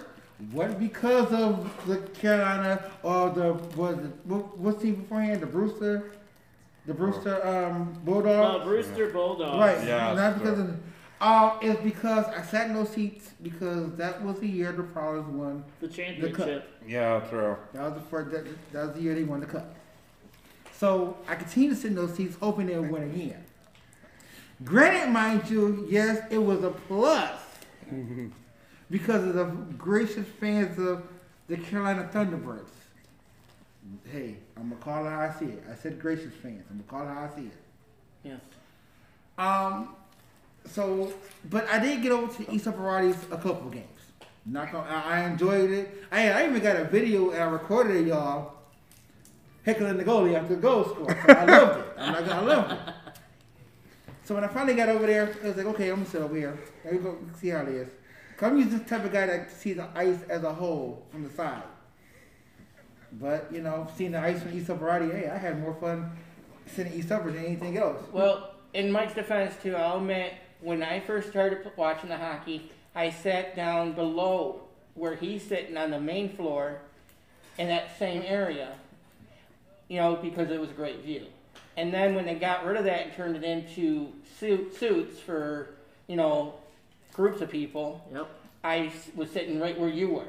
[0.52, 6.12] wasn't because of the Carolina or the was it, what, what's team beforehand the Brewster,
[6.86, 8.62] the Brewster um, Bulldogs.
[8.62, 9.58] Uh, Brewster Bulldogs.
[9.58, 9.86] Right.
[9.86, 10.38] Yeah, Not sure.
[10.38, 10.76] because of
[11.20, 15.24] um, it's because I sat in those seats because that was the year the Prowlers
[15.26, 15.64] won.
[15.80, 16.68] The championship.
[16.86, 17.56] yeah, true.
[17.72, 18.30] That was the first.
[18.32, 19.74] That, that was the year they won the cup.
[20.72, 23.44] So I continued to sit in those seats, hoping they would win again.
[24.64, 27.40] Granted, mind you, yes, it was a plus
[28.90, 29.44] because of the
[29.76, 31.02] gracious fans of
[31.48, 32.68] the Carolina Thunderbirds.
[34.10, 35.64] Hey, I'm gonna call it how I see it.
[35.70, 36.64] I said gracious fans.
[36.70, 37.56] I'm gonna call it how I see it.
[38.22, 38.40] Yes.
[39.36, 39.94] Um,
[40.66, 41.12] so,
[41.50, 43.86] but I did get over to East Upper Rowdies a couple games.
[44.46, 46.04] Not gonna, I, I enjoyed it.
[46.10, 48.52] I, I even got a video and I recorded it, y'all.
[49.64, 51.10] Heckling the goalie after the goal score.
[51.26, 51.86] So I loved it.
[51.98, 52.94] I'm not gonna, I loved it.
[54.24, 56.36] So when I finally got over there, I was like, okay, I'm gonna sit over
[56.36, 56.58] here.
[56.84, 57.88] Let me go see how it is.
[58.36, 61.22] Cause I'm usually the type of guy that sees the ice as a whole from
[61.22, 61.62] the side.
[63.12, 66.10] But you know, seeing the ice from East Upperati, hey, I had more fun
[66.66, 68.02] sitting East Upper than anything else.
[68.12, 73.10] Well, in Mike's defense too, I'll admit when I first started watching the hockey, I
[73.10, 74.62] sat down below
[74.94, 76.78] where he's sitting on the main floor
[77.58, 78.72] in that same area.
[79.88, 81.26] You know, because it was a great view.
[81.76, 85.74] And then when they got rid of that and turned it into suit, suits for,
[86.06, 86.54] you know,
[87.14, 88.26] groups of people, Yep.
[88.62, 90.28] I s- was sitting right where you were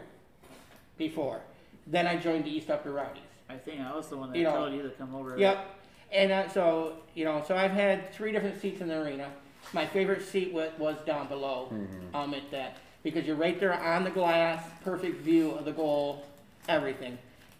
[0.98, 1.42] before.
[1.88, 3.22] Then I joined the East Upper Rowdies.
[3.50, 5.38] I think I was the one that You know, told you to come over.
[5.38, 5.66] Yep.
[6.12, 9.30] And uh, so, you know, so I've had three different seats in the arena.
[9.74, 11.72] My favorite seat was, was down below
[12.14, 16.26] um, at that because you're right there on the glass, perfect view of the goal,
[16.68, 17.18] everything.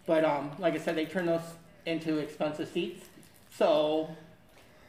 [0.08, 1.42] But um, like I said, they turned those
[1.86, 3.06] into expensive seats,
[3.52, 4.10] so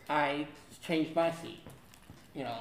[0.08, 0.46] I
[0.82, 1.60] changed my seat.
[2.34, 2.58] You know,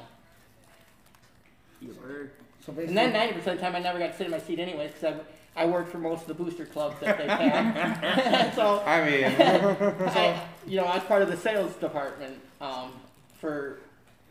[1.85, 2.29] You were.
[2.65, 4.31] So and basically, then ninety percent of the time I never got to sit in
[4.31, 5.15] my seat anyways because
[5.55, 8.51] I, I worked for most of the booster clubs that they had.
[8.55, 9.23] so I mean,
[10.09, 12.91] I, you know, I was part of the sales department um,
[13.39, 13.79] for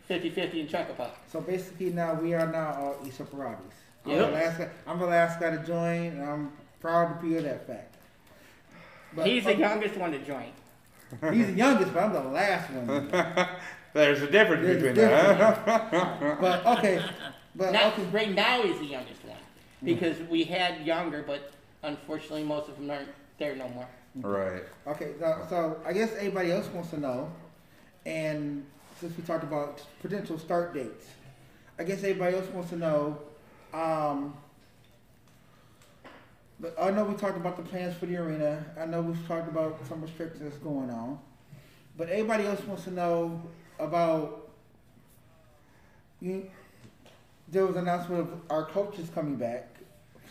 [0.09, 1.17] 50-50 in Chuck-a-Puck.
[1.31, 3.61] so basically now we are now all East Upper Rowdies.
[4.05, 4.27] I'm, Yep.
[4.27, 7.43] the last guy, I'm the last guy to join, and I'm proud to be of
[7.45, 7.95] that fact.
[9.15, 10.51] But- He's the youngest one to join.
[11.33, 13.09] He's the youngest, but I'm the last one.
[13.93, 16.39] there's a difference There's a between that.
[16.41, 17.03] but okay,
[17.55, 19.37] but Now, okay, right now he's the youngest one
[19.83, 21.51] because we had younger, but
[21.83, 23.87] unfortunately most of them aren't there no more.
[24.21, 24.63] right.
[24.87, 25.11] okay.
[25.19, 27.31] So, so I guess everybody else wants to know,
[28.05, 28.65] and
[28.99, 31.07] since we talked about potential start dates,
[31.77, 33.19] I guess everybody else wants to know.
[33.73, 34.35] Um,
[36.59, 38.63] but I know we talked about the plans for the arena.
[38.79, 41.19] I know we've talked about some restrictions that's going on.
[41.97, 43.41] But everybody else wants to know
[43.79, 44.49] about
[46.21, 46.49] you.
[47.49, 49.67] There was an announcement of our coaches coming back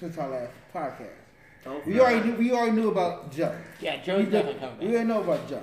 [0.00, 1.86] since our last podcast.
[1.86, 3.54] We already knew, we already knew about Joe.
[3.80, 4.80] Yeah, We, Joe's did- definitely coming back.
[4.80, 4.94] we back.
[4.94, 5.62] already know about Joe.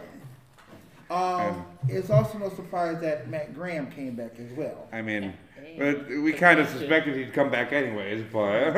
[1.14, 4.88] Um, it's also no surprise that Matt Graham came back as well.
[4.94, 8.72] I mean, Hey, but we the kind of suspected he'd come back anyways, but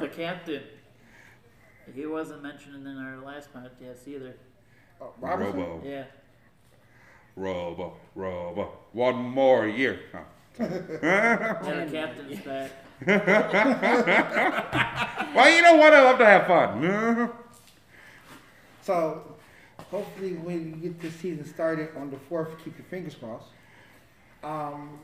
[0.00, 0.62] The captain.
[1.94, 4.34] He wasn't mentioned in our last podcast either.
[5.00, 5.60] Uh, Robertson?
[5.60, 6.04] Robo, Yeah.
[7.36, 10.00] Robo, Robo, one more year.
[10.14, 10.18] Oh.
[10.58, 12.70] Yeah, the captain's back.
[15.34, 15.92] Well, you know what?
[15.92, 17.30] I love to have fun.
[18.82, 19.36] So,
[19.90, 23.48] hopefully, when you get this season started on the fourth, keep your fingers crossed.
[24.42, 24.98] Um,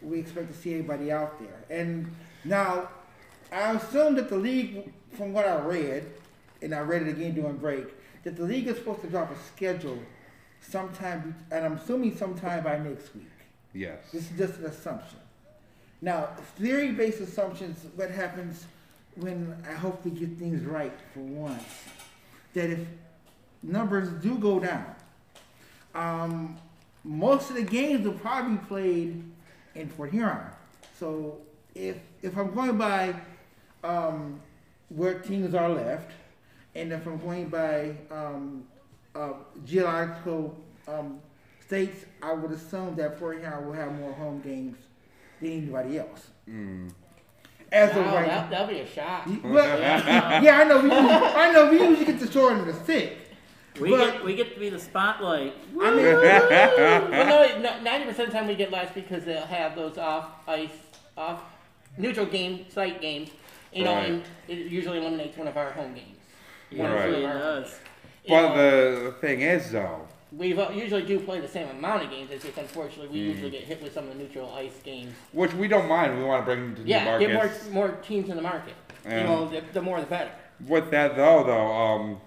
[0.00, 1.64] we expect to see everybody out there.
[1.68, 2.10] And
[2.44, 2.88] now,
[3.52, 6.06] I assume that the league, from what I read,
[6.62, 7.88] and I read it again during break,
[8.22, 9.98] that the league is supposed to drop a schedule
[10.60, 13.28] sometime, and I'm assuming sometime by next week.
[13.74, 13.98] Yes.
[14.12, 15.18] This is just an assumption.
[16.00, 18.66] Now, theory-based assumptions, what happens
[19.16, 21.62] when I hope we get things right for once,
[22.54, 22.80] that if
[23.62, 24.94] numbers do go down,
[25.94, 26.56] um,
[27.02, 29.24] most of the games will probably be played
[29.74, 30.46] in Port Huron.
[30.98, 31.38] So
[31.74, 33.14] if if I'm going by
[33.82, 34.40] um,
[34.88, 36.10] where teams are left,
[36.74, 38.64] and if I'm going by um,
[39.14, 39.32] uh,
[39.64, 40.56] geological
[40.88, 41.20] um,
[41.66, 44.76] states, I would assume that Port Huron will have more home games
[45.40, 46.28] than anybody else.
[46.48, 46.90] Mm.
[47.72, 49.26] As of Wow, right that, that'll be a shock.
[49.26, 49.80] Y- Well,
[50.42, 50.78] yeah, I know.
[50.80, 51.70] We usually, I know.
[51.70, 53.18] We usually get the short and the stick.
[53.80, 55.54] We But- get we get to be the spotlight.
[55.82, 59.74] I mean, well, no, ninety percent of the time we get less because they'll have
[59.74, 60.70] those off ice,
[61.16, 61.42] off
[61.98, 63.30] neutral game site games.
[63.72, 64.08] You know, Right.
[64.10, 66.18] and it usually eliminates one of our home games.
[66.70, 67.08] Usually Right.
[67.14, 67.80] it does.
[68.24, 70.06] You But know, the thing is, though,
[70.36, 72.30] we usually do play the same amount of games.
[72.30, 73.28] It's just unfortunately we Mm.
[73.34, 75.12] usually get hit with some of the neutral ice games.
[75.32, 76.18] which we don't mind.
[76.18, 78.74] We want to bring them to new Yeah, get more more teams in the market.
[79.06, 79.18] Yeah.
[79.20, 80.30] You know, the, the more the better.
[80.66, 82.20] With that though, though, um,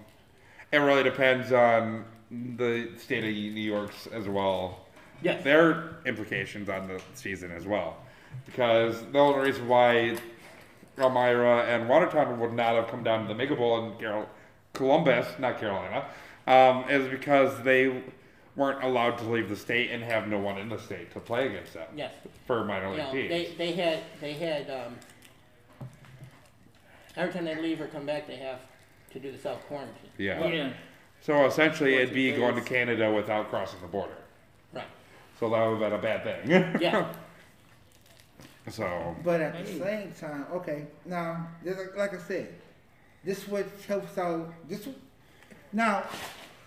[0.72, 4.86] it really depends on the state of New York's as well.
[5.22, 5.42] Yes.
[5.42, 7.96] Their implications on the season as well,
[8.46, 10.16] because the only reason why
[10.96, 14.28] Elmira and Watertown would not have come down to the Mega Bowl in Carol-
[14.74, 16.04] Columbus, not Carolina,
[16.48, 18.02] um, is because they
[18.56, 21.46] weren't allowed to leave the state and have no one in the state to play
[21.46, 22.12] against them Yes.
[22.46, 23.28] for minor You league know, teams.
[23.28, 24.96] they they had they had um,
[27.16, 28.60] every time they leave or come back, they have
[29.12, 30.10] to do the self quarantine.
[30.18, 30.44] yeah.
[30.46, 30.72] Yeah.
[31.20, 32.60] So essentially, it'd be going to?
[32.60, 34.16] Canada without crossing the border.
[34.72, 34.84] Right.
[35.40, 36.80] So that would have been a bad thing.
[36.80, 37.12] Yeah.
[38.70, 39.78] so but at the Hey.
[39.78, 40.86] same time, okay.
[41.04, 42.54] Now, like, like I said,
[43.24, 44.52] this what helps out.
[44.68, 44.86] This
[45.72, 46.04] now,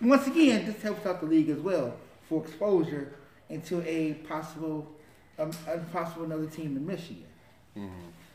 [0.00, 1.94] once again, this helps out the league as well
[2.28, 3.14] for exposure
[3.48, 4.90] into a possible,
[5.38, 7.24] um, a possible another team in Michigan.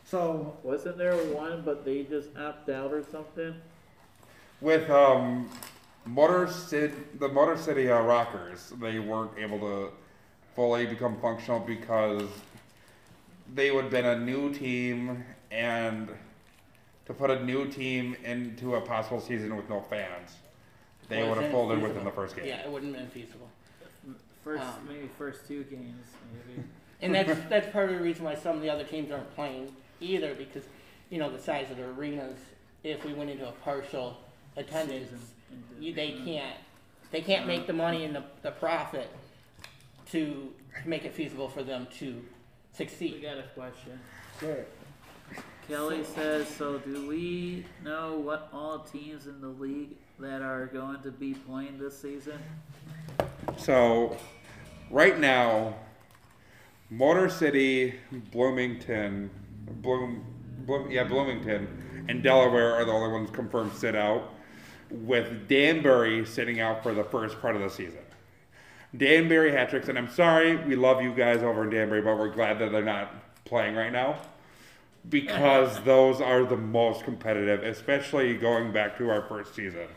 [0.04, 3.54] So Wasn't there one, but they just opt out or something?
[4.60, 5.48] with um,
[6.04, 9.90] Motor City, the Motor City uh, Rockers, they weren't able to
[10.56, 12.28] fully become functional because
[13.54, 16.08] they would have been a new team and
[17.06, 20.36] to put a new team into a possible season with no fans,
[21.08, 21.82] they would have it's folded infeasible.
[21.88, 22.46] within the first game.
[22.46, 23.48] Yeah, it wouldn't have been feasible.
[24.44, 26.66] First, Um, maybe first two games, maybe.
[27.00, 29.72] And that's that's part of the reason why some of the other teams aren't playing
[30.00, 30.64] either because
[31.10, 32.38] you know the size of the arenas.
[32.82, 34.18] If we went into a partial
[34.56, 35.64] attendance, Season.
[35.80, 36.56] you, they can't
[37.10, 39.08] they can't make the money and the, the profit
[40.10, 40.52] to
[40.84, 42.22] make it feasible for them to
[42.72, 43.12] succeed.
[43.14, 43.22] We succeed.
[43.22, 44.00] got a question.
[44.40, 44.66] good.
[45.68, 51.00] Kelly says, so do we know what all teams in the league that are going
[51.02, 52.38] to be playing this season?
[53.56, 54.16] So,
[54.90, 55.74] right now,
[56.90, 57.94] Motor City,
[58.32, 59.30] Bloomington,
[59.82, 60.24] Bloom,
[60.66, 64.34] Bloom, yeah, Bloomington, and Delaware are the only ones confirmed sit out,
[64.90, 68.00] with Danbury sitting out for the first part of the season.
[68.96, 72.30] Danbury hat tricks, and I'm sorry, we love you guys over in Danbury, but we're
[72.30, 73.12] glad that they're not
[73.44, 74.18] playing right now.
[75.08, 79.88] Because those are the most competitive, especially going back to our first season.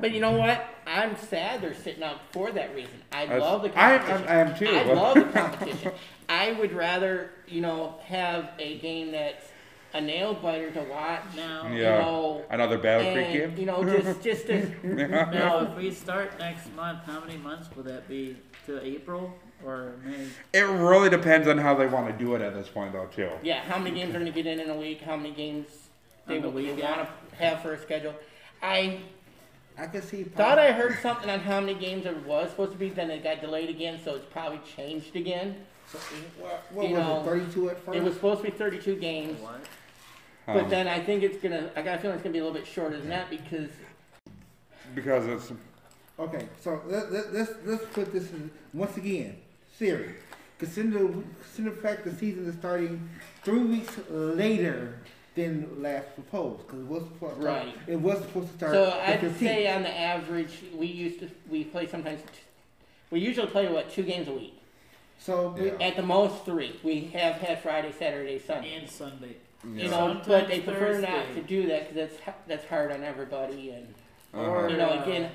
[0.00, 0.64] But you know what?
[0.86, 2.92] I'm sad they're sitting out for that reason.
[3.12, 4.28] I That's- love the I- I- competition.
[4.28, 4.68] I am too.
[4.68, 5.92] I love the competition.
[6.28, 9.46] I would rather, you know, have a game that's
[9.92, 11.22] a nail biter to watch.
[11.36, 13.54] Now, You know, Another Battle Creek game?
[13.56, 17.82] you know, just just to, now, if we start next month, how many months will
[17.84, 18.36] that be?
[18.66, 19.34] To April
[19.64, 20.26] or May?
[20.52, 23.30] It really depends on how they want to do it at this point, though, too.
[23.42, 25.00] yeah, how many games are going to get in in a week?
[25.00, 25.66] How many games
[26.26, 28.14] they, the will- they want to have for a schedule?
[28.62, 29.00] I
[29.80, 30.24] I can see.
[30.24, 33.22] thought I heard something on how many games there was supposed to be, then it
[33.22, 35.56] got delayed again, so it's probably changed again.
[36.38, 37.24] What, what you was know, it?
[37.24, 37.96] Thirty-two at first.
[37.96, 39.40] It was supposed to be 32 games.
[39.40, 39.64] What?
[40.46, 41.70] But Um, then I think it's gonna.
[41.74, 43.70] I got a feeling it's gonna be a little bit shorter than that because
[44.94, 45.52] because it's
[46.18, 49.38] Okay, so let, let, let's let's put this in once again.
[49.78, 50.16] Theory.
[50.58, 51.08] Consider
[51.42, 53.08] consider the fact the season is starting
[53.42, 54.98] three weeks later
[55.40, 57.74] than last proposed because it was supposed to start, Right.
[57.86, 58.72] it was supposed to start.
[58.72, 59.38] so I'd 15th.
[59.38, 62.20] say on the average we used to we play sometimes.
[62.22, 62.28] T-
[63.10, 64.54] we usually play what two games a week.
[65.18, 65.54] so.
[65.58, 65.72] we- Yeah.
[65.80, 66.78] At the most three.
[66.82, 68.74] We have had Friday, Saturday, Sunday.
[68.74, 69.36] And Sunday.
[69.64, 69.90] You yeah.
[69.90, 73.70] know, but they prefer not to do that because that's that's hard on everybody.
[73.70, 73.94] And
[74.32, 74.68] Uh-huh.
[74.68, 75.30] you know, again,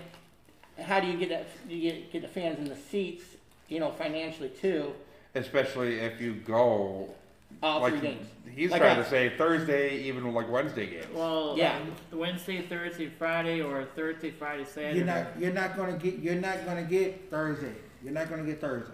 [0.79, 1.45] how do you get that?
[1.69, 3.23] You get get the fans in the seats.
[3.67, 4.93] You know, financially too.
[5.33, 7.09] especially if you go
[7.63, 8.27] All like three games.
[8.55, 11.07] he's Like trying I- to say Thursday, even like Wednesday games.
[11.13, 11.79] Well, Yeah.
[12.11, 14.97] Wednesday, Thursday, Friday, or Thursday, Friday, Saturday.
[14.97, 17.73] You're not you're not gonna get you're not gonna get Thursday.
[18.03, 18.93] You're not gonna get Thursday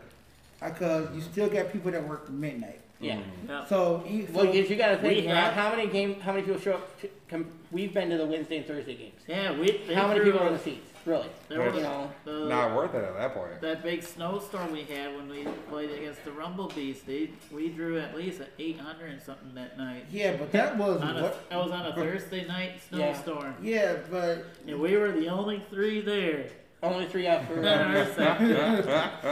[0.63, 2.79] because you still got people that work midnight.
[2.99, 3.17] Yeah.
[3.49, 3.65] Yeah.
[3.65, 6.33] So, e- Well, so because you gotta think, We uh, have- how many game, how
[6.33, 9.19] many people show up, to, come, we've been to the Wednesday and Thursday games.
[9.27, 9.81] Yeah, we.
[9.93, 11.27] How many people are in the seats, really?
[11.49, 13.59] There was You know, the, Not worth it at that point.
[13.61, 17.01] that big snowstorm we had when we played against the Rumble Bees.
[17.01, 20.05] They we drew at least at 800 and something that night.
[20.11, 21.49] yeah, but that was On a, what?
[21.49, 23.13] that was on a Thursday night Yeah.
[23.13, 26.45] snowstorm, Yeah, but and we were the only three there.
[26.83, 28.41] only three out for, On our side.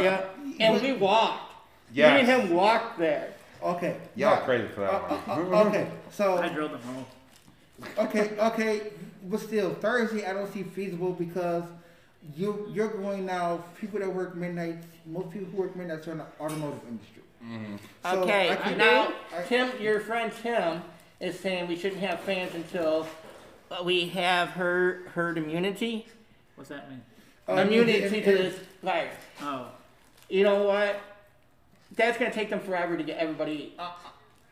[0.01, 0.26] yeah,
[0.59, 1.53] and we walked.
[1.91, 2.13] Yes.
[2.26, 3.34] Me and him walked there.
[3.63, 3.97] okay.
[4.15, 5.53] Y'all Now- crazy for that uh, one.
[5.53, 7.05] uh, uh, okay, so I drove them home.
[7.97, 8.82] okay, okay,
[9.24, 11.63] but still Thursday I don't see feasible because
[12.36, 13.63] you you're going now.
[13.80, 17.24] People that work midnight, most people who work midnight are in the automotive industry.
[18.03, 20.82] So Okay, I now, I- Tim, your friend Tim
[21.22, 23.07] is saying we shouldn't have fans until
[23.72, 26.05] uh, we have herd, herd immunity.
[26.55, 27.01] What's that mean?
[27.47, 29.15] uh, immunity and- to this virus.
[29.41, 29.67] Oh,
[30.28, 30.99] You know what?
[31.95, 34.09] That's gonna take them forever to get everybody uh, uh,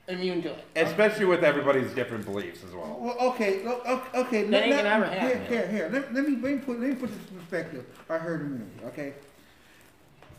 [0.08, 0.66] immune to it.
[0.76, 2.98] Especially with everybody's different beliefs as well.
[3.00, 4.44] Well, okay, lo- okay, okay.
[4.44, 5.48] That let- ain't gonna ever Here, happen.
[5.48, 5.90] here, here.
[5.92, 7.86] Let, let me let me put let me put this in perspective.
[8.10, 8.86] I heard immunity.
[8.86, 9.14] Okay.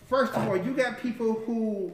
[0.09, 1.93] First of all, you got people who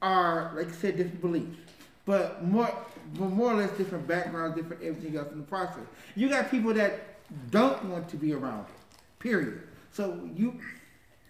[0.00, 1.58] are, like I said, different beliefs,
[2.04, 2.68] but more,
[3.16, 5.84] but more or less different backgrounds, different everything else in the process.
[6.16, 7.00] You got people that
[7.52, 8.74] don't want to be around it.
[9.20, 9.62] Period.
[9.92, 10.58] So you,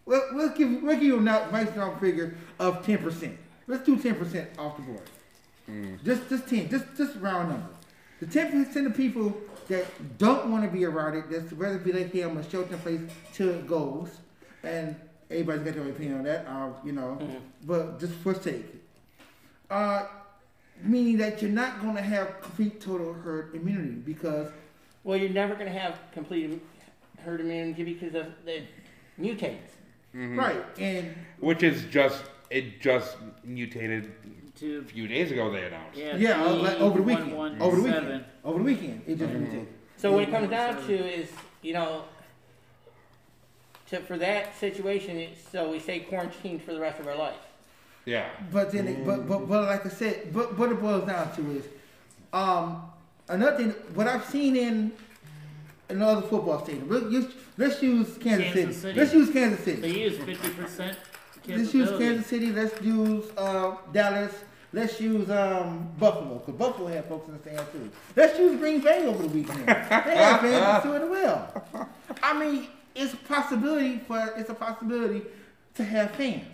[0.07, 3.37] well, let's give we'll give you a nice round figure of ten percent.
[3.67, 5.03] Let's do ten percent off the board.
[6.05, 7.67] Just just ten, just just round number.
[8.21, 9.35] The ten percent of people
[9.69, 9.87] that
[10.19, 12.81] don't want to be around it, that's rather be like, hey, I'm gonna shelter in
[12.81, 13.01] place
[13.33, 14.09] till it goes,
[14.63, 14.95] and
[15.31, 17.19] everybody's got their opinion on that, uh, you know.
[17.65, 18.67] But just for sake,
[19.71, 20.07] uh,
[20.83, 24.51] meaning that you're not gonna have complete total herd immunity because
[25.05, 26.61] Well, you're never gonna have complete
[27.25, 28.63] herd immunity because of the
[29.19, 29.71] mutates.
[30.15, 34.13] right and Which is just it just mutated
[34.63, 35.51] a few days ago.
[35.51, 35.99] They announced.
[35.99, 37.61] yeah, yeah, uh, like over the weekend, E117.
[37.61, 39.69] over the weekend, over the weekend, it just mutated.
[39.97, 41.29] So what it comes down to is,
[41.63, 42.05] you know,
[43.89, 47.35] to, for that situation, it's, so we stay quarantined for the rest of our life.
[48.05, 48.29] Yeah.
[48.51, 51.51] But then, it, but but but like I said, but what it boils down to
[51.53, 51.65] is,
[52.33, 52.91] um,
[53.29, 53.71] another thing.
[53.95, 54.93] What I've seen in
[55.89, 56.89] another football stadium.
[56.89, 58.73] Let's use, let's use Kansas, Kansas City.
[58.73, 58.99] City.
[58.99, 59.81] Let's use Kansas City.
[59.81, 60.01] They City.
[60.01, 60.97] use 50 percent
[61.49, 62.53] Let's use Kansas City.
[62.53, 64.33] Let's use uh, Dallas.
[64.75, 67.91] Let's use um, Buffalo because Buffalo had folks in the stand too.
[68.17, 69.67] Let's use Green Bay over the weekend.
[69.67, 71.65] they have fans to it as well.
[72.23, 75.23] I mean, it's a possibility for it's a possibility
[75.75, 76.47] to have fans.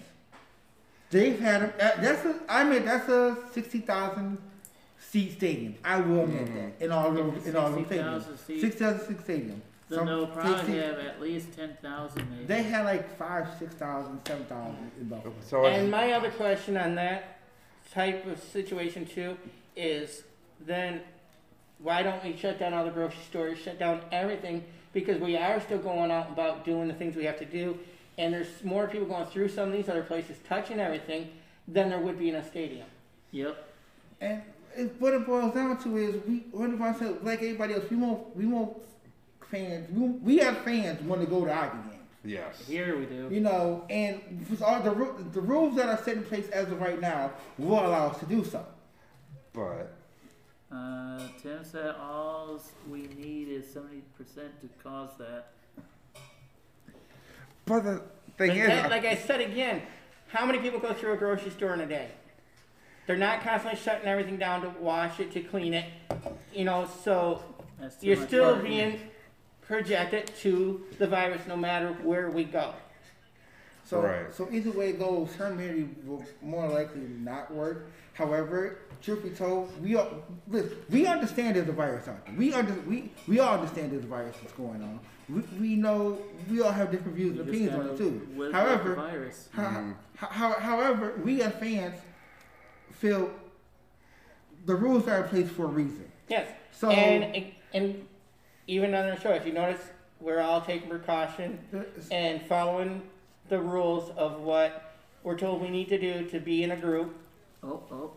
[1.10, 4.38] They've had a, uh, that's a I mean that's a sixty thousand
[4.98, 5.76] seat stadium.
[5.84, 8.38] I will admit that in all those in all those 60,000 stadiums.
[8.46, 8.60] seats.
[8.60, 9.62] Six thousand seat stadium.
[9.88, 12.46] Then Some- they'll probably sixty- have at least 10,000.
[12.46, 15.32] They had like five, six thousand, seven thousand in Buffalo.
[15.48, 17.37] So And my other question on that
[17.92, 19.36] type of situation too
[19.76, 20.22] is
[20.66, 21.00] then
[21.78, 24.64] why don't we shut down all the grocery stores, shut down everything?
[24.92, 27.78] Because we are still going out about doing the things we have to do,
[28.16, 31.30] and there's more people going through some of these other places, touching everything,
[31.68, 32.86] than there would be in a stadium.
[33.30, 33.64] Yep.
[34.20, 34.42] And
[34.76, 37.84] it, what it boils down to is we, what if I said, like everybody else,
[37.90, 38.72] we want, we want
[39.50, 41.97] fans, we, we have fans want to go to hockey games.
[42.28, 42.66] Yes.
[42.66, 43.28] Here we do.
[43.30, 44.20] You know, and
[44.62, 44.90] all the,
[45.32, 48.26] the rules that are set in place as of right now will allow us to
[48.26, 48.64] do so.
[49.52, 49.94] But
[50.70, 52.60] Uh, Tim said all
[52.90, 54.02] we need is 70%
[54.34, 55.52] to cause that.
[57.64, 58.02] but the
[58.36, 59.82] thing But is, that- like I said again,
[60.28, 62.08] how many people go through a grocery store in a day?
[63.06, 65.86] They're not constantly shutting everything down to wash it, to clean it,
[66.54, 67.42] you know, so
[68.02, 68.62] you're still work.
[68.64, 69.00] being
[69.68, 72.72] projected to the virus no matter where we go.
[73.84, 74.34] So, Right.
[74.34, 77.86] so either way it goes, herd immunity will more likely not work.
[78.14, 80.08] However, truth be told, we are,
[80.48, 82.34] listen, we understand there's a virus out there.
[82.34, 84.98] We under, we we all understand there's a virus that's going on.
[85.28, 86.18] We, we know
[86.50, 88.50] we all have different views You and opinions on it too.
[88.52, 89.48] However, the virus.
[89.54, 89.92] Mm-hmm.
[90.16, 91.94] How, how, however, we as fans
[92.92, 93.30] feel
[94.66, 96.10] the rules are in place for a reason.
[96.28, 96.48] Yes.
[96.72, 98.06] So- and and
[98.68, 99.80] even on the show, if you notice,
[100.20, 101.58] we're all taking precaution
[102.12, 103.02] and following
[103.48, 104.94] the rules of what
[105.24, 107.16] we're told we need to do to be in a group.
[107.64, 108.12] Oh, oh.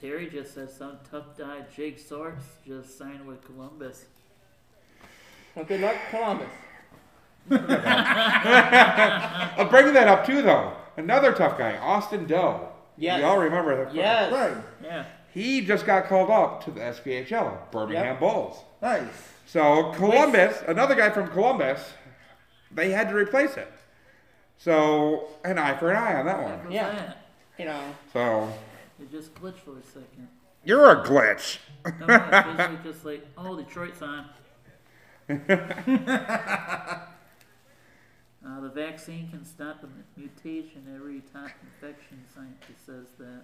[0.00, 4.04] Terry just said some tough guy, Jake Sorks, just signed with Columbus.
[5.54, 6.48] Well, good luck, Columbus.
[7.50, 7.58] I'm
[9.68, 10.72] bringing that up too, though.
[10.96, 12.68] Another tough guy, Austin Doe.
[12.96, 13.20] Yes.
[13.20, 13.94] Y'all remember that?
[13.94, 14.32] Yes.
[14.32, 15.04] Right, Yeah.
[15.32, 18.20] He just got called up to the SPHL, Birmingham Yep.
[18.20, 18.56] Bulls.
[18.80, 19.30] nice.
[19.46, 21.92] So Columbus, another guy from Columbus,
[22.70, 23.70] they had to replace it.
[24.56, 26.58] So an eye for an eye on that one.
[26.60, 26.90] What's Yeah.
[26.94, 27.18] that?
[27.58, 28.52] You know, So
[29.00, 30.28] It just glitched for a second.
[30.64, 31.58] You're a glitch.
[32.00, 34.28] No, no, it's basically just like, oh, Detroit's on.
[38.46, 42.22] Uh, the vaccine can stop the mutation every top infection.
[42.34, 43.42] Scientist says that.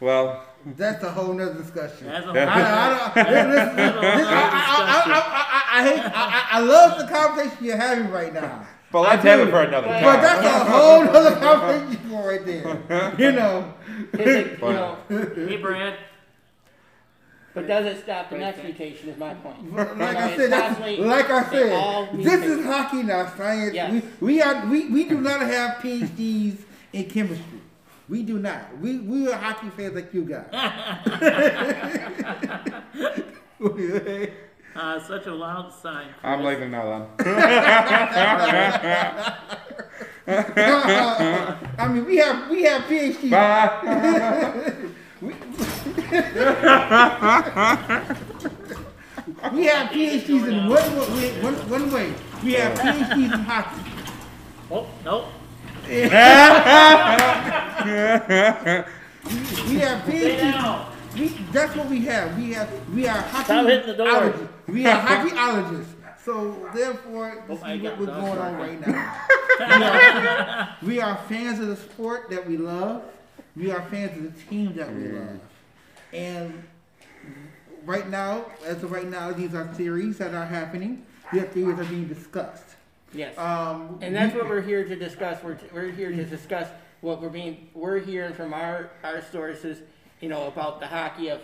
[0.00, 0.44] Well,
[0.76, 2.06] That's a whole nother discussion.
[2.08, 5.80] That's a I, I, I, listen, listen, That's a whole I, I, I, I, I,
[5.80, 8.66] I hate, I, I- I love the conversation you're having right now.
[8.92, 9.46] but let's I have do.
[9.48, 10.04] it for another But time.
[10.04, 13.14] But that's a whole nother conversation right there.
[13.18, 13.74] You know.
[14.12, 15.94] Is it, you know, Hey, Brad.
[17.54, 19.08] but does it stop the next mutation?
[19.08, 19.72] Is my point.
[19.74, 23.74] Like You know, I said, that's, like I said, this is hockey, not science.
[23.74, 23.92] Yes.
[24.20, 26.58] We, we are we, we do not have PhDs
[26.92, 27.60] in chemistry.
[28.08, 28.78] We do not.
[28.78, 30.46] We we are hockey fans like you guys.
[34.76, 36.08] Uh, such a loud sign.
[36.22, 36.50] I'm Chris.
[36.52, 37.08] leaving now
[41.78, 43.30] I mean, we have we have PhDs.
[43.30, 43.32] then.
[43.32, 44.74] Bye.
[49.52, 51.42] We have PhDs in one way.
[51.42, 52.12] One, one way.
[52.44, 53.82] We have PhDs in hockey.
[54.70, 55.26] Oh, nope.
[55.88, 56.00] We
[59.78, 60.84] have Stay
[61.14, 62.36] We, that's what we have.
[62.36, 63.44] We have we are hockey.
[63.44, 64.08] Stop hitting the door.
[64.08, 64.48] ologists.
[64.68, 65.86] We are hockeyologists.
[66.24, 68.58] So therefore, this Oh, is what we're going on right.
[68.58, 69.22] right now.
[69.58, 73.02] we, are, we are fans of the sport that we love.
[73.56, 75.40] We are fans of the team that we love.
[76.12, 76.64] And
[77.84, 81.06] right now, as of right now, these are theories that are happening.
[81.32, 82.75] These theories are being discussed.
[83.12, 83.36] Yes.
[83.38, 85.42] Um, And that's what we're here to discuss.
[85.42, 86.68] We're, we're here to discuss
[87.00, 89.78] what we're being, we're hearing from our, our sources,
[90.20, 91.40] you know, about the hockey of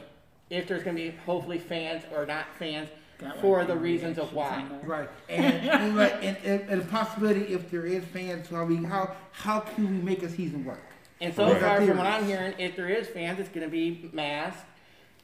[0.50, 2.88] if there's gonna be hopefully fans or not fans
[3.18, 4.64] Got for like the the reasons of why.
[4.82, 8.64] Right, and and, like, and, and, and the possibility if there is fans, so I
[8.64, 10.82] mean, how how can we make a season work?
[11.20, 11.60] And so Right.
[11.60, 14.64] far, from what I'm hearing, if there is fans, it's gonna be masked,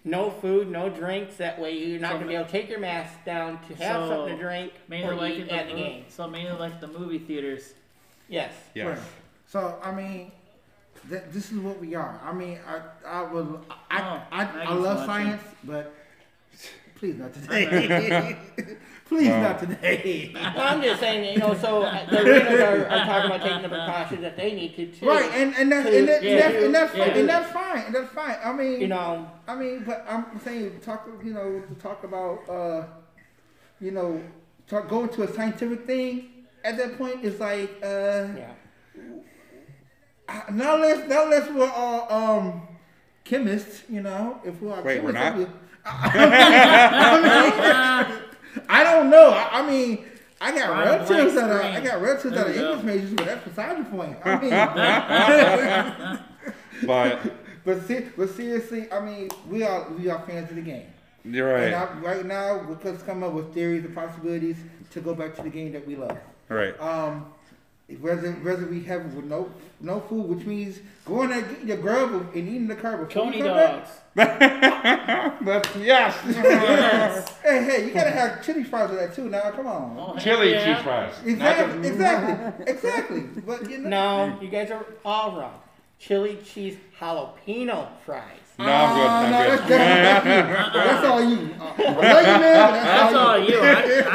[0.08, 1.36] no food, no drinks.
[1.36, 4.02] That way, you're not So gonna be able to take your mask down to have
[4.04, 6.04] So, something to drink Mainly or like eat in at the, the game.
[6.08, 7.74] So mainly like the movie theaters.
[8.28, 8.52] Yes.
[8.74, 8.86] Yes.
[8.86, 9.06] Right.
[9.46, 10.32] So I mean,
[11.08, 12.20] that, this is what we are.
[12.24, 15.06] I mean, I I will I Oh, I, I, Maggie's love watching.
[15.06, 15.94] science, but
[16.98, 18.36] please not today.
[19.06, 19.42] please Wow.
[19.42, 20.30] not today.
[20.34, 23.62] Well, I'm just saying, you know, so uh, the arenas are, are talking about taking
[23.62, 25.06] the precautions that they need to too.
[25.06, 27.04] right, and and that's and, that, Yeah, and, that's, and that's yeah.
[27.06, 27.16] fine.
[27.18, 27.82] And that's fine.
[27.86, 28.36] And that's fine.
[28.44, 31.08] I mean, You know, I mean, but I'm saying talk.
[31.24, 32.86] You know, to talk about uh,
[33.80, 34.22] you know,
[34.66, 36.30] talk going to a scientific thing.
[36.64, 38.26] At that point, it's like uh.
[38.36, 38.52] yeah.
[40.52, 42.68] Now unless, now unless we're all um,
[43.24, 45.48] chemists, you know, if we're all Wait, we're not?
[45.90, 48.20] I,
[48.70, 49.30] I don't know.
[49.30, 50.04] I, I mean,
[50.40, 52.70] I got Right, relatives blank that are, I got relatives that are There you go.
[52.72, 54.16] English majors, but that's beside the point.
[54.24, 54.52] I mean,
[56.86, 57.20] But
[57.64, 60.86] but se- but seriously, I mean, we are we are fans of the game,
[61.24, 61.88] you're and right.
[61.90, 64.56] I, right now we're just coming up with theories and possibilities
[64.90, 66.16] to go back to the game that we love.
[66.48, 66.78] Right.
[66.80, 67.26] Um,
[68.00, 71.78] whether whether we have it with no no food, which means going and getting your
[71.78, 73.86] grub and eating the car before Coney you back.
[73.86, 73.90] dogs.
[75.44, 76.14] That's yes.
[76.26, 77.28] Yes.
[77.42, 79.28] Hey, hey, you gotta have chili fries with that too.
[79.30, 79.96] Now, come on.
[79.98, 80.74] Oh, Chili yeah.
[80.74, 81.14] cheese fries.
[81.24, 83.20] Exactly, the- exactly, exactly.
[83.46, 85.60] But you know, No, you guys are all wrong.
[85.98, 88.37] Chili cheese jalapeno fries.
[88.58, 89.06] No, I'm good.
[89.06, 89.48] I'm no, good.
[89.68, 91.54] that's, that's, that's all you.
[91.60, 91.80] Uh, I love
[92.26, 92.42] you, man.
[92.42, 93.54] but That's all you.
[93.60, 93.62] I,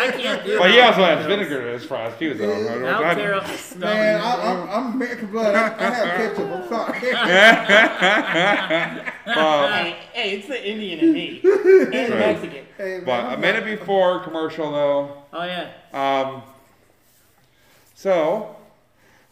[0.08, 1.16] I can't do But he also jalapeno.
[1.18, 2.52] has vinegar in his fries too, though.
[2.90, 3.86] I'll tear up the stomach.
[3.96, 5.56] Man, I, I'm, I'm American blood.
[5.56, 6.52] I, I have ketchup.
[6.52, 7.00] I'm sorry.
[9.26, 11.40] Um, hey, hey, it's the Indian in me.
[11.42, 12.10] and the Right.
[12.10, 12.66] Mexican.
[12.78, 15.24] Hey, man, but a I'm minute before commercial, though.
[15.32, 15.70] Oh yeah.
[15.94, 16.42] Um,
[17.96, 18.58] so,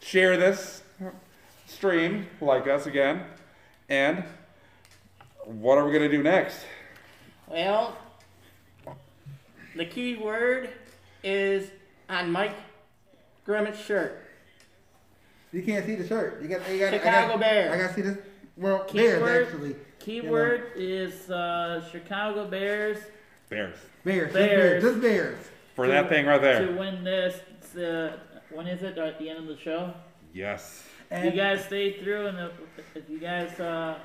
[0.00, 0.82] share this
[1.66, 3.24] stream, like us again,
[3.90, 4.24] and
[5.44, 6.58] what are we gonna do next?
[7.46, 7.96] Well,
[9.76, 10.70] the key word
[11.22, 11.70] is
[12.08, 12.54] on Mike
[13.46, 14.22] Grimmett's shirt.
[15.52, 16.42] You can't see the shirt.
[16.42, 16.68] You got.
[16.70, 16.94] You got.
[16.94, 17.72] I Chicago got, Bears.
[17.72, 18.18] I got to see this.
[18.56, 19.20] Well, Keyword.
[19.20, 19.76] Bears actually.
[19.98, 22.98] Keyword is uh, Chicago Bears
[23.52, 23.76] Bears.
[24.02, 24.32] Bears.
[24.32, 24.82] Just Bears.
[24.82, 24.82] Bears.
[24.82, 25.38] Just Bears.
[25.76, 26.66] For that thing right there.
[26.66, 27.34] to win this.
[27.76, 28.16] Uh,
[28.50, 28.96] when is it?
[28.96, 29.92] At the end of the show.
[30.32, 30.84] Yes.
[31.10, 32.52] If you guys stay through, and if,
[32.94, 33.98] if you guys uh,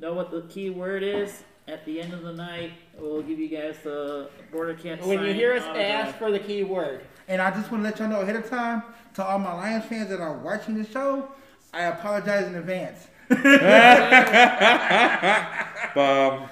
[0.00, 3.48] know what the key word is, at the end of the night, we'll give you
[3.48, 5.04] guys the border cat.
[5.06, 6.06] When you hear us autograph.
[6.06, 8.48] ask for the key word, And I just want to let y'all know ahead of
[8.48, 8.82] time
[9.14, 11.28] to all my Lions fans that are watching the show,
[11.72, 13.06] I apologize in advance.
[15.96, 16.48] Um,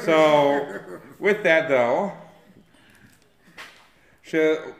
[0.00, 0.80] so,
[1.18, 2.10] with that though,
[4.22, 4.74] should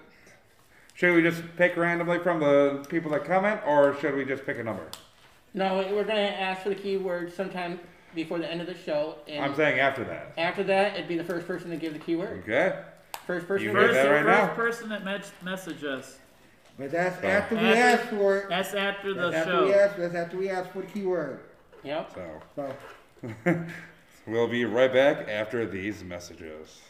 [0.94, 4.58] should we just pick randomly from the people that comment, or should we just pick
[4.58, 4.86] a number?
[5.56, 7.80] No, we're gonna ask for the keyword sometime
[8.14, 10.32] before the end of the show, and I'm saying after that.
[10.38, 12.42] after that, it'd be the first person to give the keyword.
[12.42, 12.78] Okay.
[13.26, 13.66] First person.
[13.66, 14.54] You to heard First, that right first now?
[14.54, 16.18] person that mes- message us.
[16.78, 18.48] But that's So- after we After- ask for it.
[18.50, 19.78] That's after the That's after we show.
[19.78, 19.96] ask.
[19.96, 21.40] That's after we ask for the keyword.
[21.82, 22.12] Yep.
[22.54, 22.76] So
[23.46, 23.64] So
[24.26, 26.80] we'll be right back after these messages.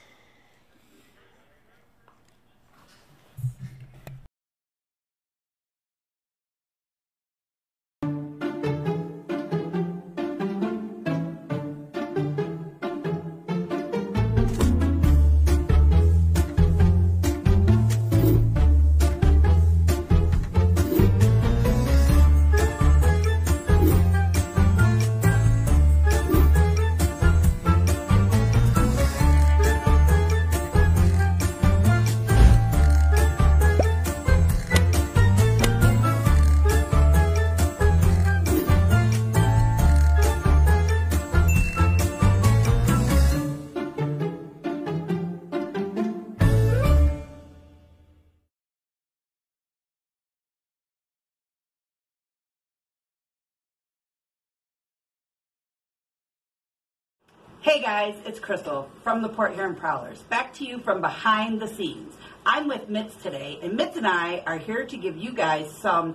[57.67, 60.21] Hey guys, it's Crystal from the Port Huron Prowlers.
[60.23, 62.15] Back to you from behind the scenes.
[62.47, 66.15] I'm with Mitz today, and Mitz and I are here to give you guys some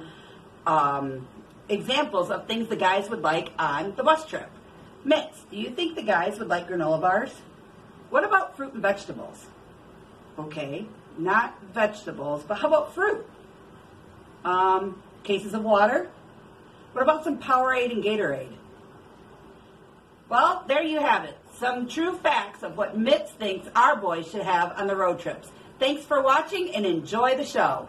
[0.66, 1.28] um,
[1.68, 4.50] examples of things the guys would like on the bus trip.
[5.06, 7.34] Mitz, do you think the guys would like granola bars?
[8.12, 9.46] What about fruit and vegetables?
[10.40, 10.86] Okay,
[11.18, 13.30] not vegetables, but how about fruit?
[14.46, 16.10] Um, cases of water?
[16.94, 18.56] What about some Powerade and Gatorade?
[20.30, 21.38] Well, there you have it.
[21.62, 25.52] Some true facts of what Mitz thinks our boys should have on the road trips.
[25.78, 27.88] Thanks for watching and enjoy the show.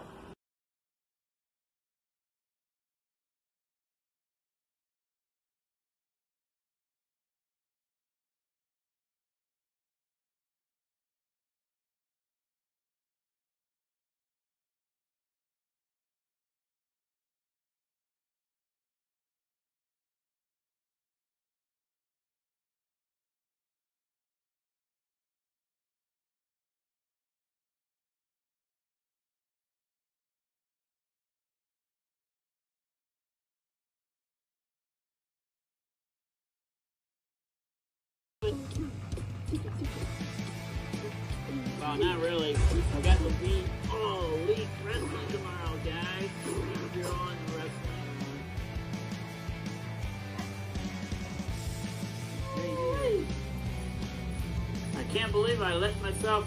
[56.24, 56.44] I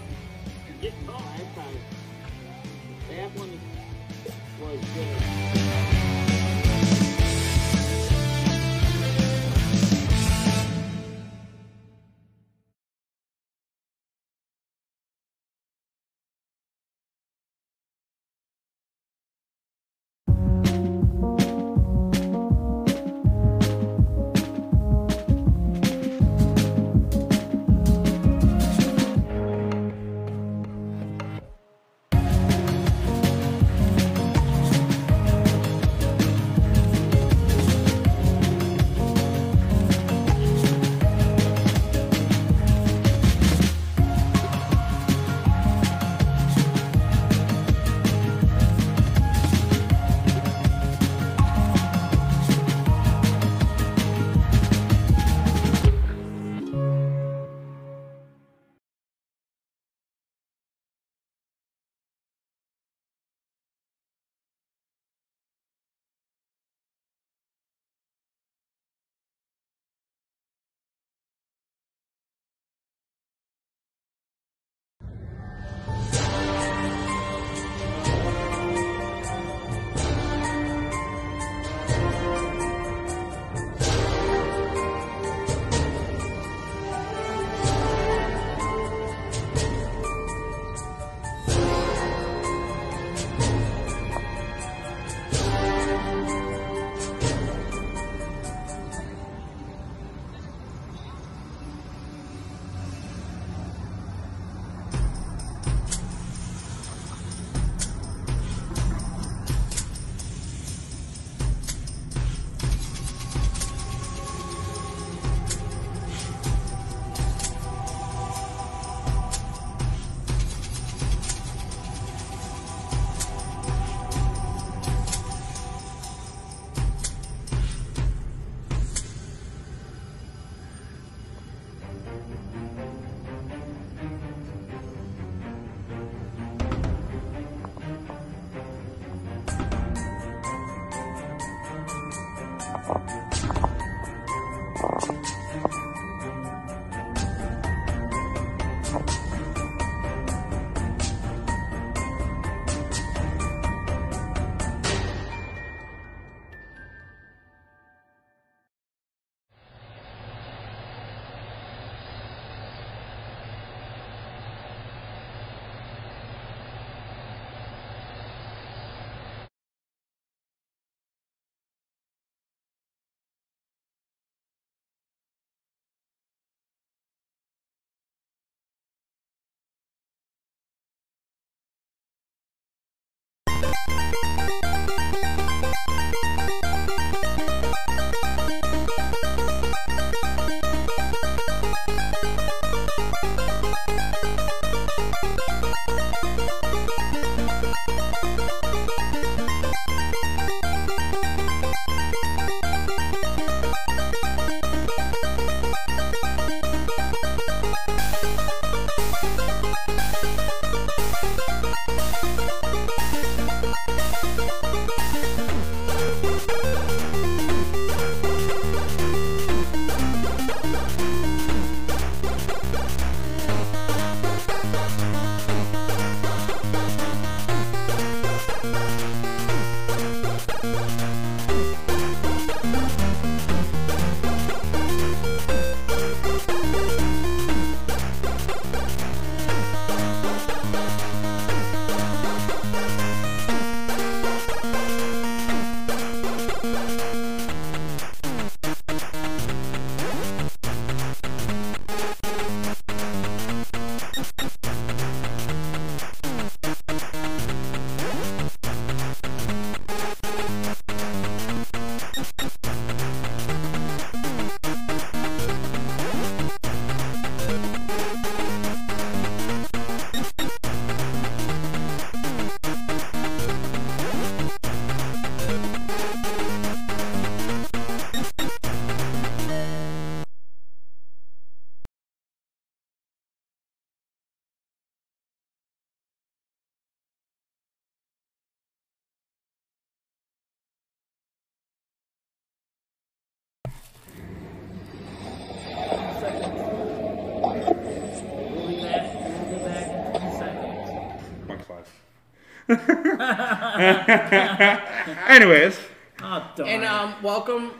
[305.27, 305.79] Anyways,
[306.21, 306.63] Oh.
[306.65, 307.71] And um, welcome,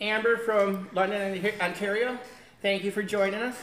[0.00, 2.18] Amber from London, Ontario.
[2.62, 3.56] Thank you for joining us.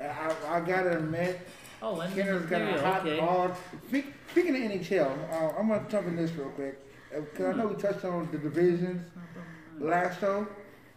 [0.00, 1.40] I, I gotta admit,
[1.82, 3.18] oh, London, Kenner's got a hot okay.
[3.18, 3.56] ball.
[3.88, 6.78] Speak, speaking of NHL, uh, I'm gonna jump in this real quick
[7.12, 9.04] because I know we touched on the divisions
[9.78, 10.46] last show.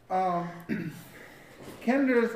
[0.09, 0.49] Um,
[1.81, 2.31] Canada's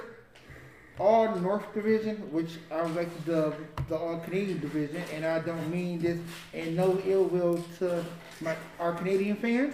[1.01, 3.55] all North division, which I would like to dub
[3.89, 6.19] the all Canadian division, and I don't mean this
[6.53, 8.05] in no ill will to
[8.39, 9.73] my our Canadian fans.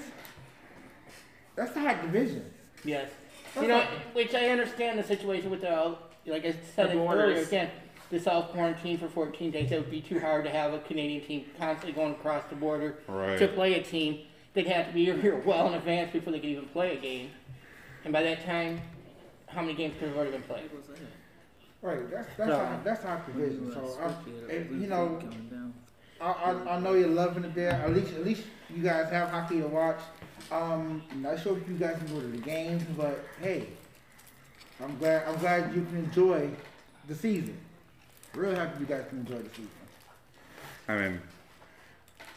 [1.55, 2.45] That's the hot division.
[2.85, 3.09] Yes.
[3.53, 5.95] That's You know, not- which I understand the situation with the,
[6.27, 7.71] like I said The earlier, again,
[8.09, 9.69] the self quarantine for 14 days.
[9.71, 12.99] It would be too hard to have a Canadian team constantly going across the border
[13.07, 13.37] Right.
[13.37, 14.19] to play a team.
[14.53, 17.31] They'd have to be here well in advance before they could even play a game.
[18.05, 18.79] And by that time,
[19.47, 20.69] how many games could have already been played?
[21.87, 23.71] Right, that's that's So- our, that's our division.
[23.71, 25.21] So I, and, you know,
[26.19, 27.71] I, I, I know you're loving it there.
[27.71, 29.99] At least, at least you guys have hockey to watch.
[30.51, 33.67] Um, not sure if you guys can go to the games, but hey,
[34.83, 36.49] I'm glad, I'm glad you can enjoy
[37.07, 37.57] the season.
[38.35, 39.69] Real happy you guys can enjoy the season.
[40.89, 41.21] I mean,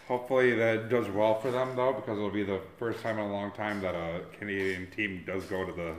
[0.06, 3.32] hopefully that does well for them though, because it'll be the first time in a
[3.32, 5.94] long time that a Canadian team does go to the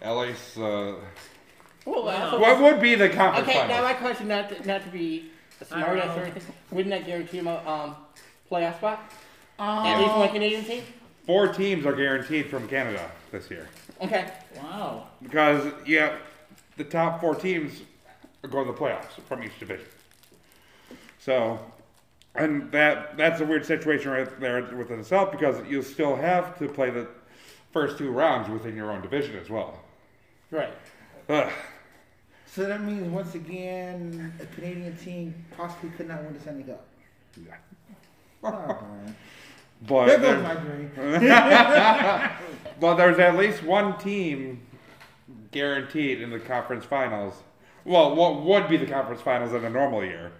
[0.00, 0.94] at least uh,
[1.84, 2.38] Well, Wow.
[2.38, 5.30] what would be the conference okay, now my question, not to, not to be
[5.60, 7.96] a smart ass or anything, wouldn't that guarantee them a um,
[8.50, 9.10] playoff spot?
[9.58, 10.84] At least one Canadian team?
[11.26, 13.68] Four teams are guaranteed from Canada this year
[14.00, 14.30] Okay.
[14.56, 15.06] Wow.
[15.22, 16.16] because yeah,
[16.76, 17.82] the top four teams
[18.50, 19.86] go to the playoffs from each division.
[21.18, 21.60] So,
[22.34, 26.68] and that that's a weird situation right there within itself because you still have to
[26.68, 27.06] play the
[27.72, 29.78] first two rounds within your own division as well.
[30.50, 30.74] Right.
[31.28, 31.52] Ugh.
[32.54, 36.84] So that means once again, a Canadian team possibly could not win the Stanley Cup.
[37.46, 37.54] Yeah.
[38.44, 38.78] Oh,
[39.86, 40.90] But there there- goes my dream.
[42.80, 44.60] Well, there's at least one team
[45.50, 47.34] guaranteed in the conference finals.
[47.84, 50.32] Well, what would be the conference finals in a normal year,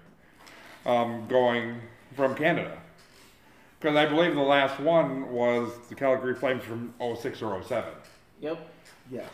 [0.85, 1.81] um, going
[2.15, 2.77] from Canada.
[3.81, 7.91] Because I believe the last one was the Calgary Flames from 06 or 07.
[8.41, 8.69] Yep.
[9.11, 9.29] Yes.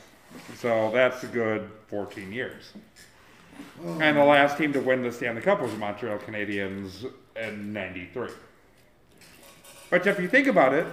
[0.57, 2.73] So that's a good 14 years.
[3.85, 3.99] Oh.
[4.01, 8.29] And the last team to win the Stanley Cup was the Montreal Canadiens in 93.
[9.91, 10.87] But if you think about it,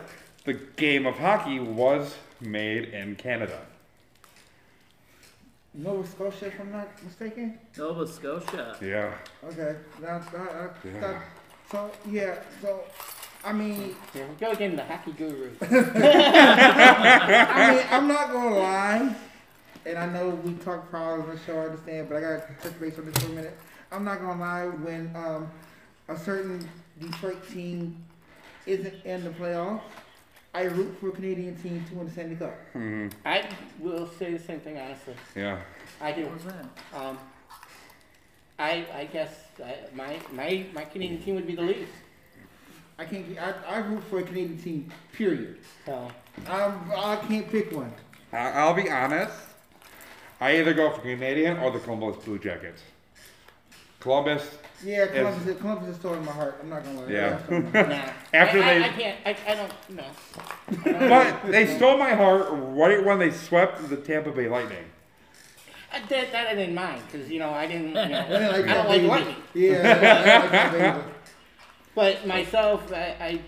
[0.45, 3.59] the game of hockey was made in Canada.
[5.73, 7.59] Nova Scotia, if I'm not mistaken.
[7.77, 8.77] Nova Scotia.
[8.81, 9.13] Yeah.
[9.43, 9.75] Okay.
[10.01, 10.99] Now, I, I, Yeah.
[11.01, 11.21] that-
[11.71, 12.35] so yeah.
[12.61, 12.83] So
[13.45, 15.51] I mean, Here we go again, the hockey guru.
[15.61, 15.75] I
[17.75, 19.15] mean, I'm not gonna lie,
[19.85, 22.79] and I know we talk probably on the show, I understand, but I gotta touch
[22.79, 23.55] base on this for a minute.
[23.91, 25.47] I'm not gonna lie, when um,
[26.07, 26.67] a certain
[26.99, 28.03] Detroit team
[28.65, 29.81] isn't in the playoffs,
[30.55, 32.55] I root for a Canadian team to win the Stanley Cup.
[32.73, 33.11] Mhm.
[33.25, 33.47] I
[33.79, 35.13] will say the same thing honestly.
[35.35, 35.61] Yeah.
[36.01, 36.23] I do.
[36.25, 36.65] What was that?
[36.95, 37.19] Um,
[38.57, 39.29] I I guess
[39.63, 41.91] I, my my my Canadian team would be the Leafs.
[42.97, 43.25] I can't.
[43.37, 44.91] I, I root for a Canadian team.
[45.13, 45.57] Period.
[45.85, 46.09] So
[46.47, 47.91] I'm, I can't pick one.
[48.31, 49.33] I- I'll be honest.
[50.39, 52.81] I either go for Canadian or the Columbus Blue Jackets.
[54.01, 54.47] Columbus,
[54.83, 55.47] Yeah, Columbus.
[55.47, 56.59] is Columbus is still in my heart.
[56.61, 57.11] I'm not gonna lie.
[57.11, 57.39] Yeah.
[57.49, 58.11] nah.
[58.33, 59.17] After I, they- I, I can't.
[59.25, 60.99] I, I don't know.
[61.09, 64.85] but they stole my heart right when they swept the Tampa Bay Lightning.
[65.91, 67.87] I, that, that I didn't mind because you know I didn't.
[67.87, 69.35] You know, I didn't like I don't like lightning.
[69.53, 70.71] Yeah, I like that
[71.01, 71.14] baby.
[71.95, 73.39] But myself, I, I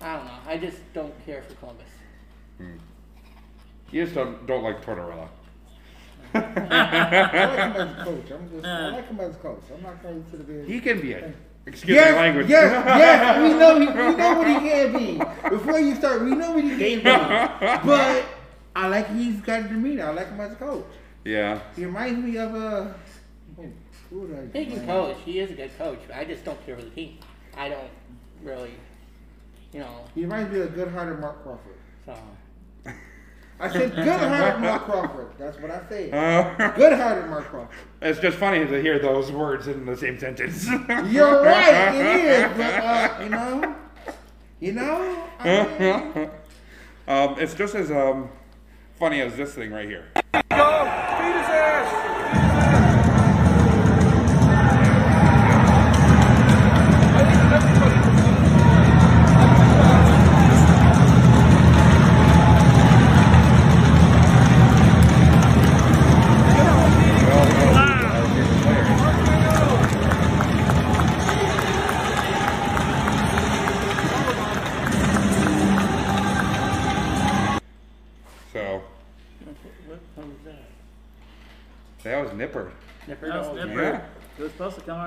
[0.00, 0.38] I don't know.
[0.46, 1.88] I just don't care for Columbus.
[3.90, 5.28] You just don't, don't like Tortorella.
[6.34, 8.30] I like him as a coach.
[8.30, 9.62] I'm just, I like him as a coach.
[9.74, 10.64] I'm not going to the.
[10.64, 11.32] He can be a.
[11.66, 12.46] Excuse yes, my language.
[12.46, 13.38] yes, yes.
[13.42, 15.48] We know, he, we know what he can be.
[15.48, 17.02] Before you start, we know what he can be.
[17.86, 18.26] But
[18.76, 20.08] I like he's got a demeanor.
[20.08, 20.84] I like him as a coach.
[21.24, 21.60] yeah.
[21.74, 22.94] He reminds me of a.
[24.14, 25.16] Who would I- He can coach.
[25.24, 25.98] He is a good coach.
[26.14, 27.18] I just don't care for the team.
[27.56, 27.90] I don't
[28.44, 28.74] really,
[29.72, 30.04] you know.
[30.14, 31.74] He reminds me of a good-hearted Marc Crawford.
[32.06, 32.16] So
[33.58, 35.26] I said good-hearted Marc Crawford.
[35.36, 36.14] That's what I said.
[36.60, 37.76] Uh, Good-hearted Marc Crawford.
[38.02, 40.68] it's just funny to hear those words in the same sentence.
[41.06, 41.94] You're right.
[41.94, 43.74] It is, but uh, you know,
[44.60, 45.28] you know.
[45.40, 45.78] I
[46.14, 46.30] mean,
[47.08, 48.28] um, it's just as um,
[48.96, 50.06] funny as this thing right here.
[50.52, 51.23] So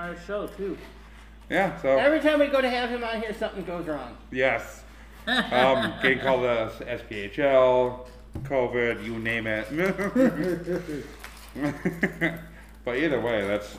[0.08, 0.78] on our show too.
[1.50, 1.80] Yeah.
[1.82, 4.18] So Every time we go to have him on here, something goes wrong.
[4.32, 4.84] yes.
[5.28, 8.08] Um, getting called the SPHL,
[8.44, 9.68] COVID, you name it.
[12.86, 13.76] but either way, that's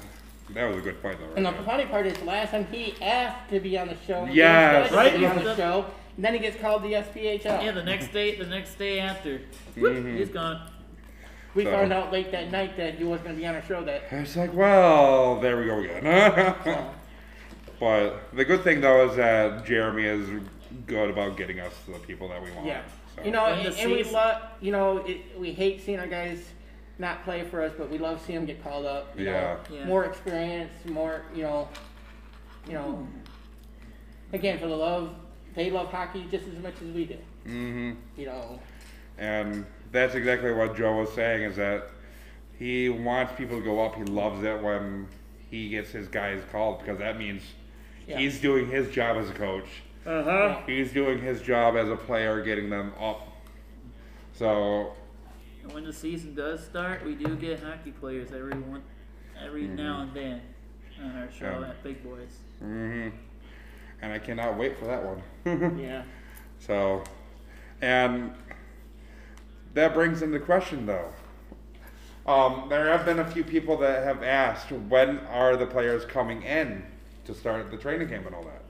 [0.50, 1.34] that was a good fight though.
[1.36, 1.64] And the Right?
[1.64, 4.90] funny part is, last time he asked to be on the show, he Yes.
[4.92, 5.38] was to be Right.
[5.38, 7.62] on the show, and then he gets called the SPHL.
[7.64, 9.40] Yeah, the next day, the next day after,
[9.76, 10.18] whoop, Mhm.
[10.18, 10.60] he's gone.
[11.54, 13.62] We So- found out late that night that he was going to be on our
[13.62, 13.82] show.
[13.84, 16.06] That It's like, well, there we go again.
[16.06, 16.92] uh,
[17.80, 20.28] but the good thing though is that Jeremy is
[20.86, 22.66] good about getting us the people that we want.
[22.66, 22.82] yeah,
[23.16, 23.22] So.
[23.24, 25.98] you know, When and, the and we season- love, you know, it, we hate seeing
[25.98, 26.44] our guys
[26.98, 29.16] not play for us, but we love seeing them get called up.
[29.18, 29.32] You Yeah.
[29.32, 29.84] know, Yeah.
[29.86, 31.68] more experience, more, you know,
[32.66, 33.06] you know.
[34.32, 35.14] Again, for the love,
[35.54, 37.16] they love hockey just as much as we do.
[37.46, 37.92] Mm-hmm.
[38.16, 38.60] You know,
[39.16, 41.90] And that's exactly what Joe was saying is that
[42.58, 43.94] he wants people to go up.
[43.94, 45.06] He loves it when
[45.50, 47.42] he gets his guys called because that means
[48.06, 48.18] Yeah.
[48.18, 49.68] he's doing his job as a coach.
[50.06, 50.60] Uh huh.
[50.66, 53.28] He's doing his job as a player, getting them up.
[54.32, 54.92] So
[55.62, 58.82] And when the season does start, we do get hockey players every one,
[59.42, 60.40] every now and then
[61.02, 61.62] on our show Mm-hmm.
[61.62, 61.68] Yeah.
[61.68, 62.36] at Big Boys.
[62.62, 63.16] Mm hmm
[64.02, 65.78] And I cannot wait for that one.
[65.80, 66.02] yeah.
[66.58, 67.02] so,
[67.80, 68.32] and
[69.78, 71.12] that brings into the question though.
[72.26, 76.42] Um, there have been a few people that have asked when are the players coming
[76.42, 76.84] in
[77.24, 78.62] to start the training camp and all that.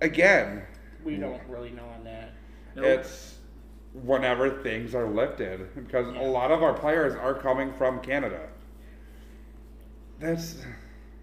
[0.00, 0.62] Again,
[1.04, 2.32] We don't really know on that.
[2.74, 2.84] Nope.
[2.86, 3.36] it's
[3.94, 6.22] whenever things are lifted because Yeah.
[6.22, 8.48] a lot of our players are coming from Canada.
[10.18, 10.62] That's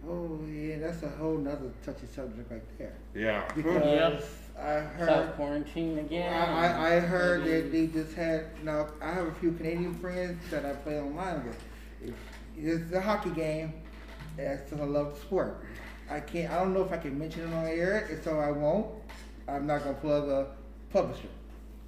[0.07, 2.93] Oh yeah, that's a whole nother touchy subject right there.
[3.15, 3.43] yeah.
[3.55, 4.23] Because
[4.59, 6.31] I heard, Self quarantine again.
[6.31, 8.45] I, I, I heard that they just had.
[8.63, 11.63] Now I have a few Canadian friends that I play online with.
[12.01, 12.13] If
[12.55, 13.73] it's a hockey game,
[14.37, 15.65] that's because I love the sport.
[16.09, 16.51] I can't.
[16.51, 18.87] I don't know if I can mention it on air, and so I won't.
[19.47, 20.47] I'm not gonna plug a
[20.91, 21.27] publisher,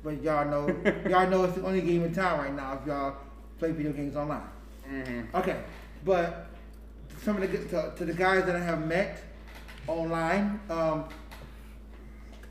[0.04, 0.68] but y'all know,
[1.10, 3.16] y'all know it's the only game in town right now if y'all
[3.60, 4.42] play video games online.
[4.88, 5.58] hmm Okay,
[6.04, 6.48] but
[7.22, 9.22] some of the to, to the guys that I have met
[9.88, 11.06] online um,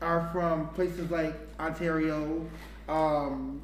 [0.01, 2.45] are from places like Ontario,
[2.89, 3.61] um,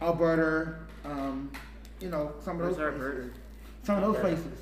[0.00, 1.50] Alberta, um,
[2.00, 3.16] you know, some of Where's those Alberta?
[3.20, 3.36] places.
[3.84, 4.36] Some of those Alberta.
[4.36, 4.58] places.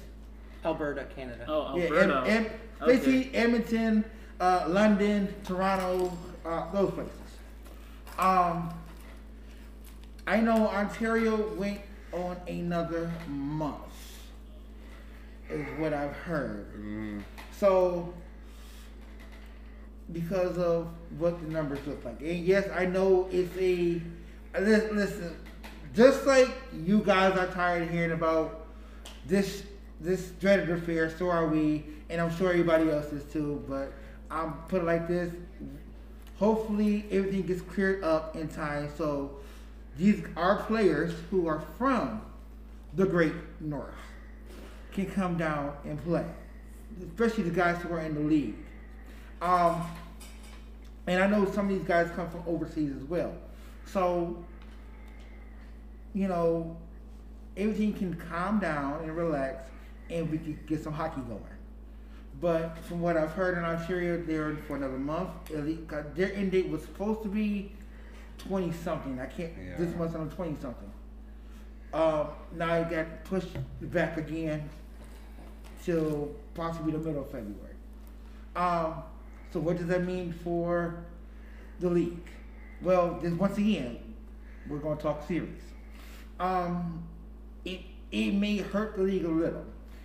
[0.64, 1.44] Alberta, Canada.
[1.48, 2.22] Oh, Yeah, Alberta.
[2.26, 2.57] Em, Em, Okay.
[2.86, 4.05] basically Edmonton,
[4.40, 7.12] uh, London, Toronto, uh, those places.
[8.18, 8.70] Um,
[10.26, 11.80] I know Ontario went
[12.12, 13.76] on another month.
[15.48, 16.72] is what I've heard.
[16.78, 18.14] Mm, So,
[20.12, 20.88] because of
[21.18, 24.00] what the numbers look like, and yes, I know it's a.
[24.58, 25.37] Listen, listen,
[25.95, 28.66] just like you guys are tired of hearing about
[29.26, 29.62] this
[30.00, 33.64] this dreaded affair, so are we, and I'm sure everybody else is too.
[33.68, 33.92] But
[34.30, 35.32] I'm put it like this:
[36.38, 39.37] hopefully, everything gets cleared up in time, so
[39.96, 42.22] these are players who are from
[42.95, 43.95] the Great North
[44.92, 46.24] can come down and play,
[47.07, 48.57] especially the guys who are in the league.
[49.41, 49.83] Um,
[51.07, 53.33] and I know some of these guys come from overseas as well.
[53.87, 54.45] So,
[56.14, 56.76] you know,
[57.57, 59.68] everything can calm down and relax,
[60.11, 61.41] and we can get some hockey going.
[62.41, 65.30] But from what I've heard in Ontario, they're for another month.
[65.88, 67.72] 'cause Their end date was supposed to be
[68.38, 69.21] twenty something.
[69.21, 69.54] I can't.
[69.79, 69.96] This Yeah.
[69.99, 70.91] month's on twenty something.
[71.92, 74.68] Um, now it got pushed back again
[75.83, 77.75] till possibly the middle of February.
[78.54, 79.03] Um,
[79.53, 81.05] so what does that mean for
[81.81, 82.31] the league?
[82.83, 83.99] Well, just once again,
[84.68, 85.63] we're going to talk series.
[86.39, 87.03] Um,
[87.64, 89.64] it it may hurt the league a little.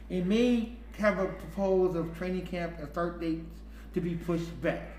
[0.10, 3.62] It may have a proposal of training camp and start dates
[3.94, 4.90] to be pushed back,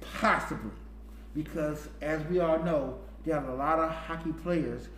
[0.00, 0.70] possibly,
[1.34, 4.88] because as we all know, there are a lot of hockey players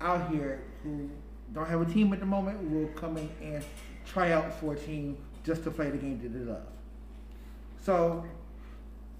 [0.00, 1.08] out here who
[1.52, 3.64] don't have a team at the moment will come in and
[4.04, 6.66] try out for a team just to play the game that they love.
[7.84, 8.24] So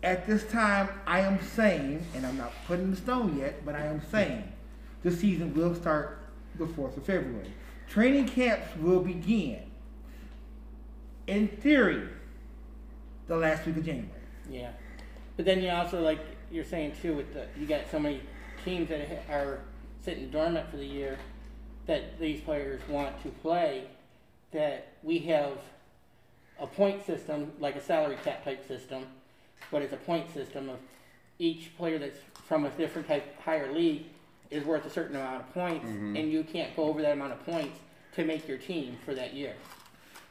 [0.03, 3.85] at this time, I am saying, and I'm not putting in stone yet, but I
[3.85, 4.51] am saying
[5.03, 6.19] the season will start
[6.57, 7.53] the 4th of February.
[7.89, 9.61] Training camps will begin,
[11.27, 12.09] in theory,
[13.27, 14.09] the last week of January.
[14.51, 14.71] Yeah,
[15.37, 16.21] but then you also like
[16.51, 18.21] you're saying too with the you got so many
[18.65, 19.61] teams that are
[20.03, 21.19] sitting dormant for the year
[21.87, 23.85] that these players want to play.
[24.53, 25.59] That we have
[26.61, 29.07] a point system like a salary cap type system,
[29.71, 30.79] but it's a point system of
[31.39, 34.05] each player that's from a different type higher league
[34.51, 36.17] is worth a certain amount of points, mm-hmm.
[36.17, 37.79] and you can't go over that amount of points
[38.15, 39.55] to make your team for that year.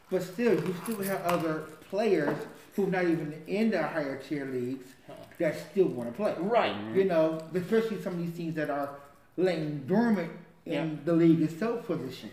[0.09, 2.37] But still, you still have other players
[2.75, 5.23] who not even in the higher tier leagues uh-huh.
[5.39, 6.35] that still want to play.
[6.39, 6.73] Right.
[6.73, 6.97] Mm-hmm.
[6.99, 8.99] You know, especially some of these teams that are
[9.37, 10.31] laying dormant
[10.65, 10.89] in Yeah.
[11.05, 12.31] the league itself for this year.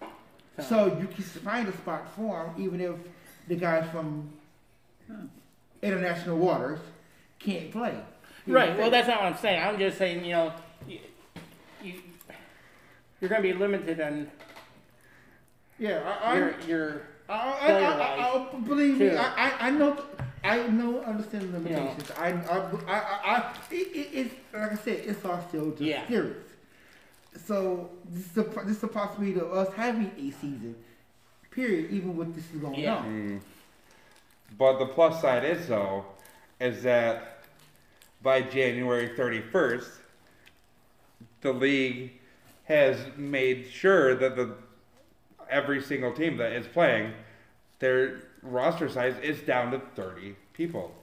[0.00, 0.62] Uh-huh.
[0.62, 2.94] So you can find a spot for them, even if
[3.48, 4.30] the guys from
[5.82, 6.80] international waters
[7.38, 7.94] can't play.
[8.46, 8.76] You Right.
[8.76, 9.62] Well, that's not what I'm saying.
[9.62, 10.52] I'm just saying, you know,
[10.88, 10.98] you,
[11.82, 11.94] you
[13.20, 14.28] you're going to be limited on
[15.78, 19.10] yeah, I, I, your your I, I, I, I, I believe me.
[19.10, 19.16] Too.
[19.16, 20.04] I, I, I know.
[20.44, 21.00] I know.
[21.02, 22.10] Understand the limitations.
[22.18, 25.00] I, I, I, I, I it, it, it's like I said.
[25.04, 26.04] It's all still just Yeah.
[26.06, 26.36] theories.
[27.46, 30.76] So this is a, this is a possibility of us having a season.
[31.54, 31.90] Period.
[31.90, 32.96] Even with this is going Yeah.
[32.96, 33.04] on.
[33.06, 33.40] mm.
[34.58, 36.04] But the plus side is though,
[36.60, 37.44] is that
[38.22, 39.88] by January 31st,
[41.40, 42.12] the league
[42.64, 44.54] has made sure that the
[45.50, 47.12] every single team that is playing,
[47.78, 50.94] their roster size is down to 30 people.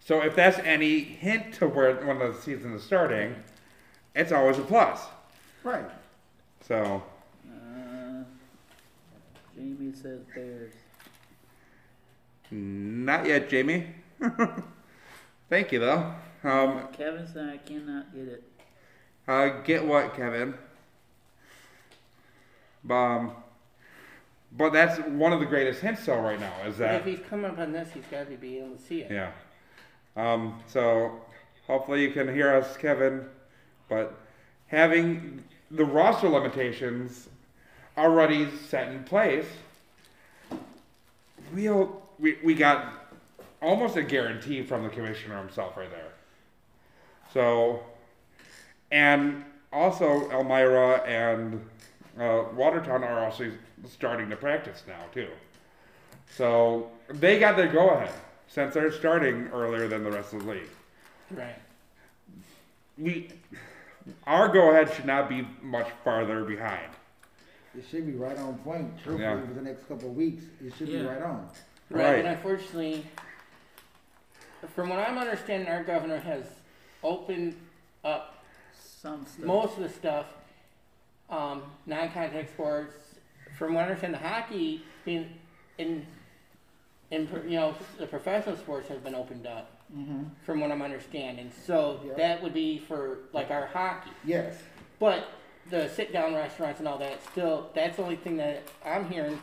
[0.00, 3.34] So if that's any hint to where when the season is starting,
[4.14, 5.00] it's always a plus.
[5.64, 5.84] Right.
[6.66, 7.02] So
[9.56, 10.74] Jamie says Bears.
[12.50, 13.86] not yet, Jamie.
[15.50, 16.14] Thank you though.
[16.44, 18.42] Um, Kevin said I cannot get it.
[19.26, 20.54] Uh, get what, Kevin?
[22.88, 23.32] Um,
[24.52, 26.94] but that's one of the greatest hints, though, right now, is that.
[27.00, 29.10] if he's coming up on this, he's got to be able to see it.
[29.10, 29.32] yeah.
[30.16, 31.20] Um, so
[31.66, 33.26] hopefully you can hear us, Kevin.
[33.88, 34.18] But
[34.68, 37.28] having the roster limitations
[37.96, 39.46] already set in place,
[41.52, 43.10] we'll, we we got
[43.62, 46.12] almost a guarantee from the commissioner himself right there.
[47.32, 47.80] So,
[48.90, 51.60] and also Elmira and
[52.18, 53.50] uh, Watertown are also
[53.88, 55.28] starting to practice now too.
[56.34, 58.14] So they got their go ahead
[58.48, 60.70] since they're starting earlier than the rest of the league.
[61.30, 61.56] Right.
[62.96, 63.30] We,
[64.26, 66.90] our go ahead should not be much farther behind.
[67.76, 68.92] It should be right on point.
[69.02, 69.40] Truthfully, Yeah.
[69.46, 71.48] for the next couple of weeks, it should be right on.
[71.90, 72.04] Right.
[72.04, 72.18] Right.
[72.20, 73.04] And unfortunately,
[74.74, 76.44] from what I'm understanding, our governor has
[77.02, 77.54] opened
[78.04, 78.42] up
[78.74, 79.44] Some stuff.
[79.44, 80.26] most of the stuff,
[81.28, 82.94] um, non-contact sports.
[83.58, 85.30] From what I understand, the hockey being
[85.78, 86.06] in,
[87.10, 89.70] in you know the professional sports has been opened up.
[89.96, 90.24] Mm-hmm.
[90.44, 92.14] From what I'm understanding, so Yeah.
[92.14, 94.10] that would be for like our hockey.
[94.24, 94.56] Yes.
[94.98, 95.28] But
[95.70, 99.38] the sit-down restaurants and all that, still, that's the only thing that I'm hearing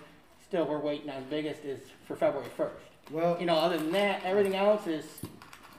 [0.48, 2.76] still we're waiting on biggest is for February first.
[3.12, 5.06] Well, You know, other than that, everything else is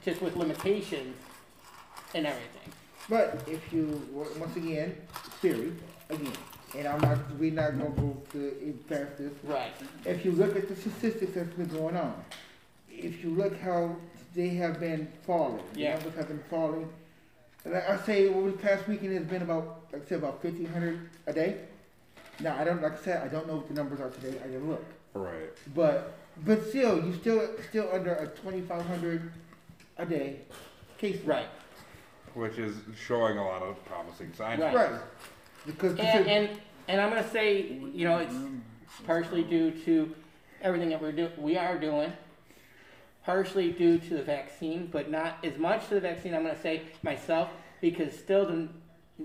[0.05, 1.17] just with limitations
[2.15, 2.73] and everything.
[3.09, 4.97] but if you, once again,
[5.41, 5.73] theory,
[6.11, 6.33] again,
[6.77, 9.33] and I'm not, we're not gonna go to, past this.
[9.45, 9.73] Right.
[10.05, 12.23] If you look at the statistics that's been going on,
[12.91, 13.97] if you look how
[14.35, 15.95] they have been falling, the Yeah.
[15.95, 16.89] numbers have been falling.
[17.65, 20.67] Like I say, over the past weekend, it's been about, like I said, about fifteen
[20.67, 21.59] hundred a day.
[22.41, 24.49] Now, I don't, like I said, I don't know what the numbers are today, I
[24.49, 24.85] didn't look.
[25.15, 25.51] Right.
[25.73, 29.31] But, but still, you still, still under a twenty-five hundred
[29.99, 30.41] a day
[30.99, 31.17] case.
[31.19, 31.27] rate.
[31.27, 31.47] Right.
[32.35, 32.75] Which is
[33.07, 34.61] showing a lot of promising signs.
[34.61, 34.75] Right.
[34.75, 35.01] Right.
[35.65, 36.51] Because, And, and,
[36.89, 38.35] and I'm gonna say, you know, it's
[39.07, 40.13] partially due to
[40.61, 42.13] everything that we're do, we are doing.
[43.25, 46.83] Partially due to the vaccine, but not as much to the vaccine, I'm gonna say
[47.03, 47.49] myself,
[47.81, 48.69] because still the,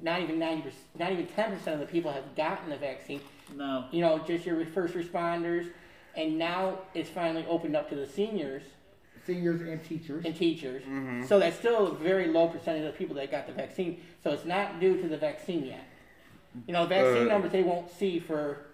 [0.01, 3.21] not even ninety percent, not even ten percent of the people have gotten the vaccine.
[3.55, 3.85] No.
[3.91, 5.69] You know, just your first responders,
[6.15, 8.63] and now it's finally opened up to the seniors
[9.25, 10.25] seniors and teachers.
[10.25, 10.81] and teachers.
[10.83, 11.25] Mm-hmm.
[11.25, 14.01] So that's still a very low percentage of the people that got the vaccine.
[14.23, 15.83] So it's not due to the vaccine yet.
[16.65, 18.65] You know, vaccine Uh, numbers they won't see for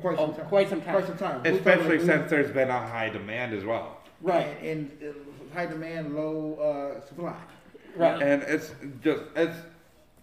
[0.00, 0.46] Quite oh, some time.
[0.46, 0.94] quite some time.
[0.94, 1.42] Quite some time.
[1.44, 3.98] We're Especially since there's been a high demand as well.
[4.22, 6.54] right, And, and uh, high demand, low,
[7.00, 7.36] uh, supply.
[7.96, 8.22] right.
[8.22, 8.72] And it's
[9.02, 9.56] just, it's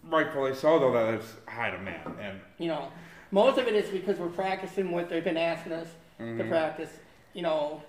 [0.08, 2.16] rightfully so though that it's high demand.
[2.20, 2.88] And You know,
[3.30, 6.48] most of it is because we're practicing what they've been asking us to Mhm.
[6.48, 6.98] practice.
[7.34, 7.82] You know,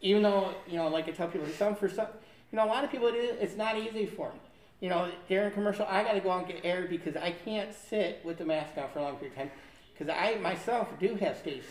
[0.00, 2.08] even though you know, like I tell people, some for some,
[2.52, 4.40] you know, a lot of people it is, it's not easy for them.
[4.80, 7.74] You know, during commercial, I got to go out and get air because I can't
[7.74, 9.50] sit with the mask on for a long period of time
[9.92, 11.64] because I myself do have stage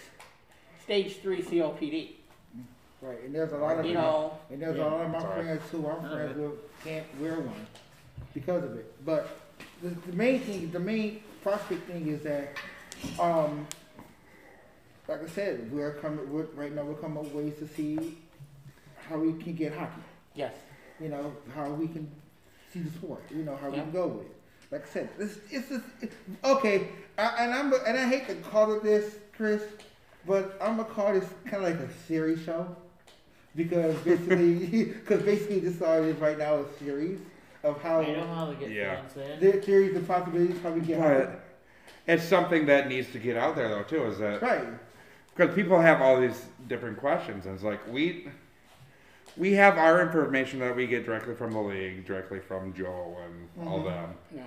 [0.83, 2.15] stage three COPD.
[3.01, 5.43] Right, and there's a lot of, You know, and there's a lot of my Sorry.
[5.43, 7.67] friends who I'm friends but- with can't wear one
[8.33, 8.93] because of it.
[9.05, 9.27] But
[9.81, 12.55] the, the main thing, the main prospect thing is that,
[13.19, 13.67] um,
[15.07, 18.17] like I said, we're coming, we're, right now we're coming up ways to see
[19.07, 20.01] how we can get hockey.
[20.33, 20.53] yes,
[20.99, 22.09] you know, how we can
[22.73, 24.31] see the sport, you know, how we can go with it.
[24.71, 26.11] Like I said, this it's just it,
[26.43, 26.87] okay,
[27.17, 29.61] I, and I'm and I hate to call it this, Chris,
[30.25, 32.75] but I'm gonna call this kind of like a series show
[33.55, 37.19] because basically, because basically this is right now a series
[37.65, 38.97] of how I know how to get Yeah.
[39.07, 39.39] fans in.
[39.51, 41.41] the theories and possibilities how we get but
[42.07, 44.67] it's something that needs to get out there though too, is that right.
[45.35, 48.27] because people have all these different questions and it's like we
[49.37, 53.67] we have our information that we get directly from the league directly from joe and
[53.67, 53.85] all Mhm.
[53.85, 54.43] them Yeah.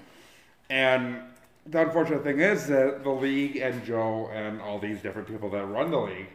[0.70, 1.22] and
[1.66, 5.64] the unfortunate thing is that the league and joe and all these different people that
[5.66, 6.28] run the league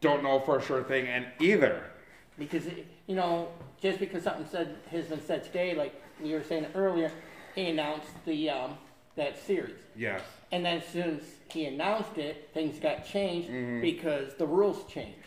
[0.00, 1.80] don't know for a sure thing and either
[2.36, 3.48] because it, you know,
[3.84, 7.12] just because something said has been said today, like we were saying earlier,
[7.54, 8.78] he announced the um,
[9.14, 9.76] that series.
[9.94, 13.82] yes And then as soon as he announced it, things got changed Mhm.
[13.82, 15.18] because the rules changed.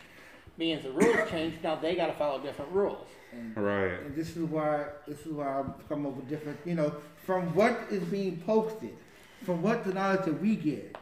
[0.58, 3.06] Means the rules changed, now they gotta follow different rules.
[3.54, 6.90] right And this is why this is why I've come up with different, you know,
[7.26, 8.94] from what is being posted,
[9.44, 10.96] from what the knowledge that we get.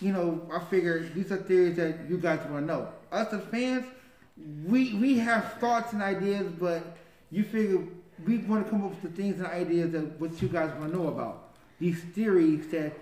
[0.00, 2.88] You know, I figure these are theories that you guys want to know.
[3.12, 3.84] Us as fans,
[4.66, 6.96] we we have thoughts and ideas, but
[7.30, 7.84] you figure
[8.24, 10.92] we want to come up with the things and ideas that what you guys want
[10.92, 11.50] to know about.
[11.78, 12.92] These theories that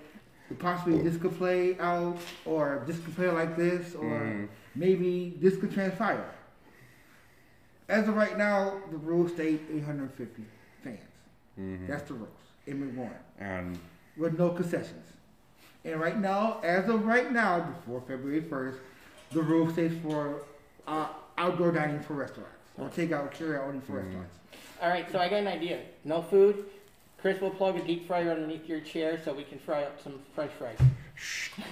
[0.59, 4.47] possibly this could play out, or this could play like this, or Mhm.
[4.75, 6.25] maybe this could transpire.
[7.87, 10.45] As of right now, the rules state 850
[10.83, 10.99] fans.
[11.59, 11.87] Mhm.
[11.87, 12.29] That's the rules
[12.65, 13.77] in McMorran and
[14.17, 15.07] with no concessions.
[15.83, 18.77] And right now, as of right now, before February 1st,
[19.31, 20.43] the rule states for
[20.87, 24.03] uh, outdoor dining for restaurants or takeout, carry out only for Mhm.
[24.05, 24.37] restaurants.
[24.81, 25.79] Alright, so I got an idea.
[26.03, 26.65] No food.
[27.21, 30.19] Chris will plug a deep fryer underneath your chair so we can fry up some
[30.33, 30.79] french fries.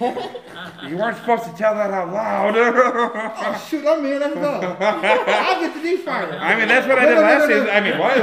[0.88, 4.20] you weren't supposed to tell that out loud Oh shoot, I'm in.
[4.20, 4.76] Let's go.
[4.80, 6.38] I'll get the deep fryer.
[6.38, 7.72] i mean that's what i did no, no, last no, season no.
[7.72, 8.22] i mean what I,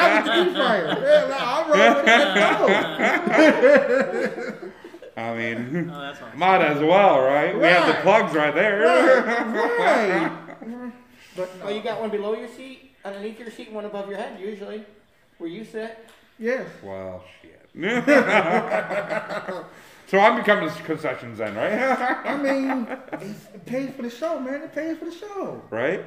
[0.00, 0.86] I'll get the deep fryer.
[0.88, 2.16] Yeah, no, I'll roll with it.
[3.30, 4.69] Let's go.
[5.20, 6.38] I mean Oh, that's awesome.
[6.38, 7.54] Might as well, right?
[7.56, 8.80] We have the plugs right there.
[8.80, 10.92] right, right.
[11.36, 14.18] But no, Oh, you got one below your seat, underneath your seat, one above your
[14.18, 14.84] head, usually,
[15.38, 15.96] where you sit.
[16.38, 16.66] yes.
[16.82, 17.56] well, shit.
[20.06, 21.72] so I'm becoming the concessions then, right?
[22.26, 24.62] I mean, it's, it pays for the show, man.
[24.62, 25.62] It pays for the show.
[25.70, 26.04] right?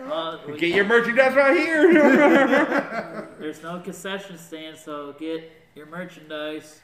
[0.00, 3.28] Well, we- Get your merchandise right here.
[3.38, 6.80] there's no concession stand, so get your merchandise.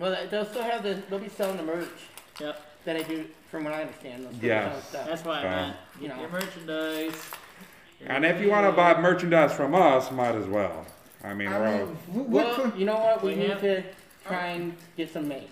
[0.00, 1.86] Well, they'll still have the, they'll be selling the merch
[2.40, 4.22] Yep, that I do, from what I understand.
[4.24, 4.64] They'll still be Yes.
[4.70, 5.06] selling stuff.
[5.06, 5.76] that's why I meant.
[6.00, 6.22] you Get know.
[6.22, 7.22] your merchandise.
[8.06, 10.86] and if you want to buy merchandise from us, might as well.
[11.22, 11.96] I mean, I we're all, mean,
[12.30, 13.22] what Well, you know what?
[13.22, 13.82] We We need have- to
[14.26, 15.48] try and get some made.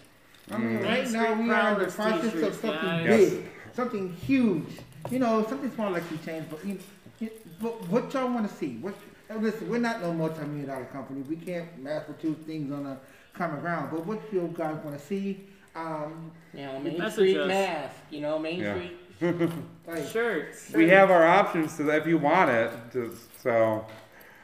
[0.50, 0.84] I mean, mm.
[0.84, 3.06] right now we are in the Prowlers process of t-shirts, something guys.
[3.06, 3.30] Yes.
[3.30, 3.44] big,
[3.74, 4.64] something huge.
[5.10, 6.78] You know, something small like you change, but you,
[7.20, 7.30] you,
[7.60, 8.78] but what y'all want to see?
[8.78, 8.94] What?
[9.28, 11.20] now listen, we're not no multi-million dollar company.
[11.20, 12.98] We can't mass produce things on a
[13.38, 13.90] common ground.
[13.90, 15.46] But what you guys want to see?
[15.74, 17.48] Um, You know, Main Message Street us.
[17.48, 18.74] mask, you know, Main Yeah.
[18.74, 18.98] Street.
[19.86, 20.70] like, Shirts.
[20.72, 22.70] we have our options to if you want it.
[22.92, 23.84] to- so,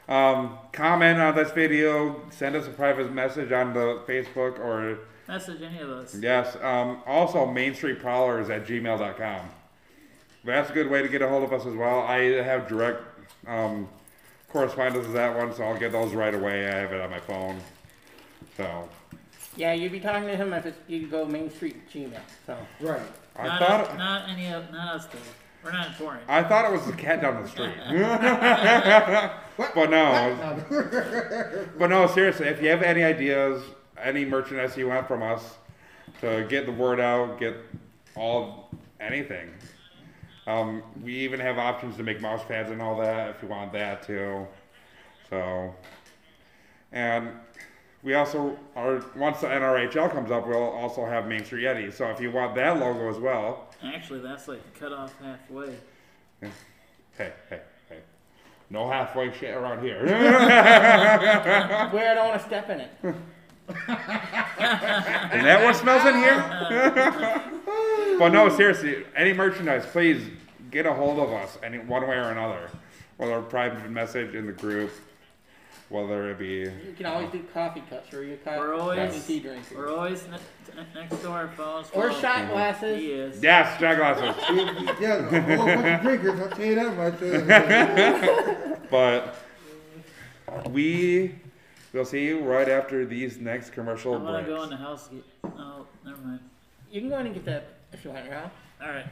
[0.07, 5.61] um, comment on this video, send us a private message on the Facebook or Message
[5.61, 6.15] any of us.
[6.15, 6.55] yes.
[6.61, 9.49] Um, also, Main Street Prowlers at gmail.com.
[10.43, 12.01] That's a good way to get a hold of us as well.
[12.01, 13.01] I have direct
[13.47, 13.89] um,
[14.49, 16.67] correspondence with that one, so I'll get those right away.
[16.67, 17.59] I have it on my phone.
[18.57, 18.89] So,
[19.55, 22.19] Yeah, you'd be talking to him if it's, you go Main Street Gmail.
[22.45, 23.01] So right.
[23.35, 23.89] I not, thought.
[23.89, 25.19] us, not any of not us though.
[25.63, 26.23] We're not important.
[26.27, 27.73] I thought it was the cat down the street.
[29.57, 30.59] But no,
[31.79, 33.63] but no, seriously, if you have any ideas,
[34.01, 35.55] any merchandise you want from us
[36.19, 37.55] to get the word out, get
[38.15, 38.69] all
[38.99, 39.49] anything.
[40.45, 43.71] Um, we even have options to make mouse pads and all that if you want
[43.73, 44.45] that too.
[45.29, 45.73] So,
[46.91, 47.29] and
[48.05, 51.91] we also are once the NRHL comes up, we'll also have Main Street Yeti.
[51.91, 55.75] So if you want that logo as well, Actually, that's like cut off halfway.
[57.17, 57.99] hey, hey, hey,
[58.69, 60.05] no halfway shit around here.
[61.91, 62.91] where I don't want to step in it.
[63.67, 63.75] Is
[65.43, 66.39] that what smells in here?
[68.19, 70.23] but no, seriously, any merchandise, please
[70.69, 72.69] get a hold of us, any one way or another.
[73.17, 74.91] Whether a private message in the group,
[75.89, 79.33] whether it be You can always do coffee cups or your co- We're always- coffee
[79.33, 79.75] tea drinkers.
[79.77, 80.37] We're always ne-
[80.75, 81.87] ne- next to our phones.
[81.93, 82.99] Or Well, shot glasses.
[82.99, 83.41] He is.
[83.43, 84.35] yes, shot glasses.
[84.99, 86.39] yeah, a whole bunch of drinkers.
[86.39, 88.89] I'll tell you that much.
[88.89, 89.35] But
[90.69, 91.35] we
[91.93, 94.49] will see you right after these next commercial I'm gonna breaks.
[94.49, 95.09] go in the house.
[95.11, 96.39] and Get, oh, never mind.
[96.91, 98.51] You can go in and get that if you want, Ralph.
[98.81, 99.05] All right.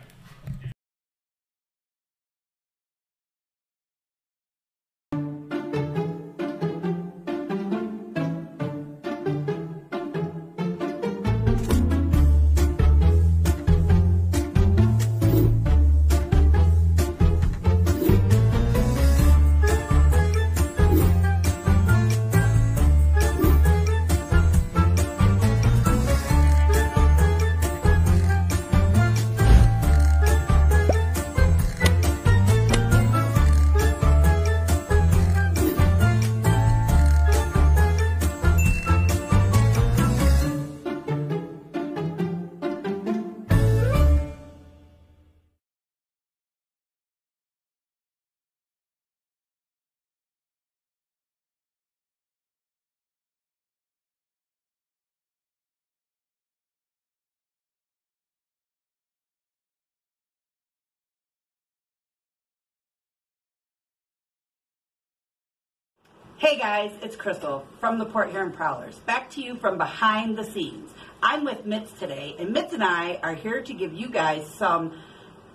[66.44, 68.96] Hey guys, it's Crystal from the Port Huron Prowlers.
[69.06, 70.92] Back to you from behind the scenes.
[71.22, 75.00] I'm with Mitz today, and Mitz and I are here to give you guys some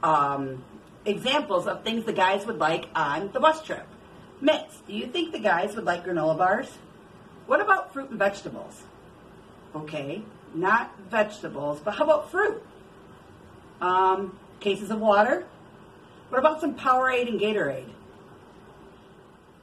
[0.02, 0.64] um,
[1.04, 3.86] examples of things the guys would like on the bus trip.
[4.42, 6.70] Mitz, do you think the guys would like granola bars?
[7.44, 8.82] What about fruit and vegetables?
[9.76, 10.22] Okay,
[10.54, 12.62] not vegetables, but how about fruit?
[13.82, 15.46] Um, cases of water?
[16.30, 17.90] What about some Powerade and Gatorade?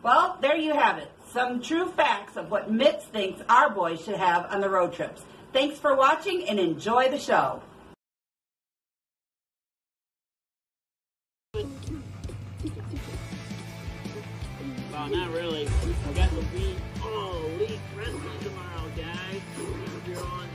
[0.03, 1.11] Well, there you have it.
[1.35, 5.25] Some true facts of what Mitz thinks our boys should have on the road trips.
[5.51, 7.61] Thanks for watching and enjoy the show.
[11.53, 11.65] Well,
[15.09, 15.67] not really.
[16.07, 16.77] We got the beat.
[17.01, 19.41] Oh, Elite Wrestling tomorrow, guys.
[19.57, 20.47] If you're on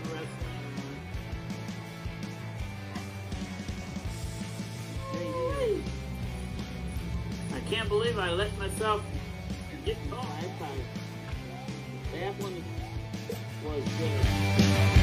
[5.15, 5.85] wrestling.
[7.53, 9.05] I can't believe I let myself
[9.85, 10.30] get caught.
[12.21, 12.63] That one
[13.65, 15.00] was good.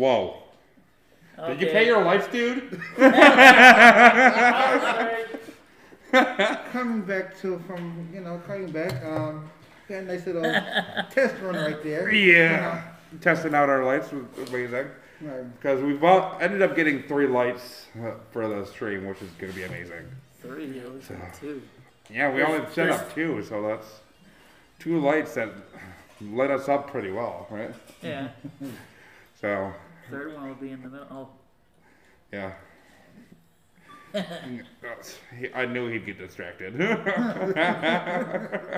[0.00, 0.36] Whoa.
[1.46, 2.80] Did you pay your lights, dude?
[6.72, 9.50] Coming back to from you know coming back, um,
[9.90, 10.40] got a nice little
[11.10, 12.10] test run right there.
[12.10, 12.82] Yeah.
[13.20, 14.86] Testing out our lights was amazing.
[15.20, 15.60] Right.
[15.60, 19.52] Because we bought, ended up getting three lights uh, for the stream, which is going
[19.52, 20.06] to be amazing.
[20.40, 21.60] Three, it was two.
[22.08, 24.00] Yeah, we only set up two, so that's
[24.78, 25.50] two lights that
[26.22, 27.74] lit us up pretty well, right?
[28.02, 28.28] Yeah.
[29.40, 29.72] So,
[30.10, 31.06] Third one will be in the middle.
[31.10, 31.28] Oh,
[32.32, 32.52] yeah.
[35.54, 36.74] I knew he'd get distracted.
[36.80, 37.04] It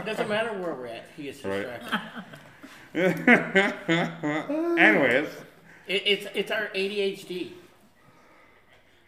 [0.05, 1.67] doesn't matter where we're at, he gets Right.
[2.95, 2.95] distracted.
[4.79, 5.29] Anyways,
[5.87, 7.53] It, it's, it's our ADHD.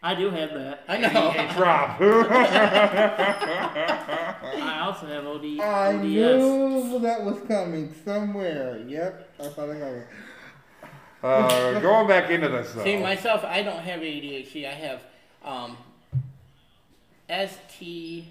[0.01, 0.83] I do have that.
[0.87, 1.09] I know.
[1.55, 2.01] drop.
[4.55, 6.03] I also have OD, I ODS.
[6.03, 8.77] knew that was coming somewhere.
[8.87, 10.07] Yep, I thought I got it.
[11.25, 12.83] Uh, going back into this though.
[12.83, 14.67] See, myself, I don't have ADHD.
[14.67, 15.01] I have
[15.43, 15.75] um,
[17.27, 18.25] STD,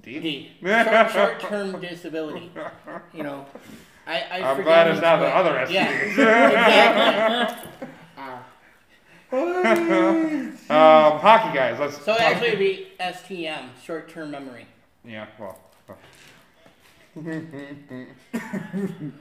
[0.00, 0.52] D?
[0.62, 2.52] short, short-term disability.
[3.12, 3.46] You know,
[4.06, 5.72] I, I I'm glad it's not the other STD.
[5.72, 5.90] Yeah,
[7.48, 7.88] exactly.
[9.32, 11.96] Um, hockey guys, let's.
[11.98, 14.66] So talk- actually, it'd be STM, short-term memory.
[15.04, 15.58] Yeah, well.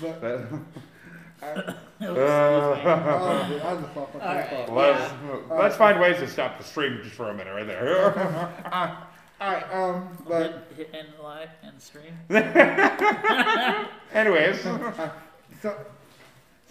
[0.00, 0.58] But that- I,
[1.42, 4.50] uh, oh, I just thought All right.
[4.50, 4.70] myself.
[4.70, 5.12] let's,
[5.50, 8.06] let's find ways to stop the stream just for a minute right there.
[9.40, 12.16] All right, um, but Hit, hit end live and stream.
[14.14, 14.60] Anyways,
[15.60, 15.76] so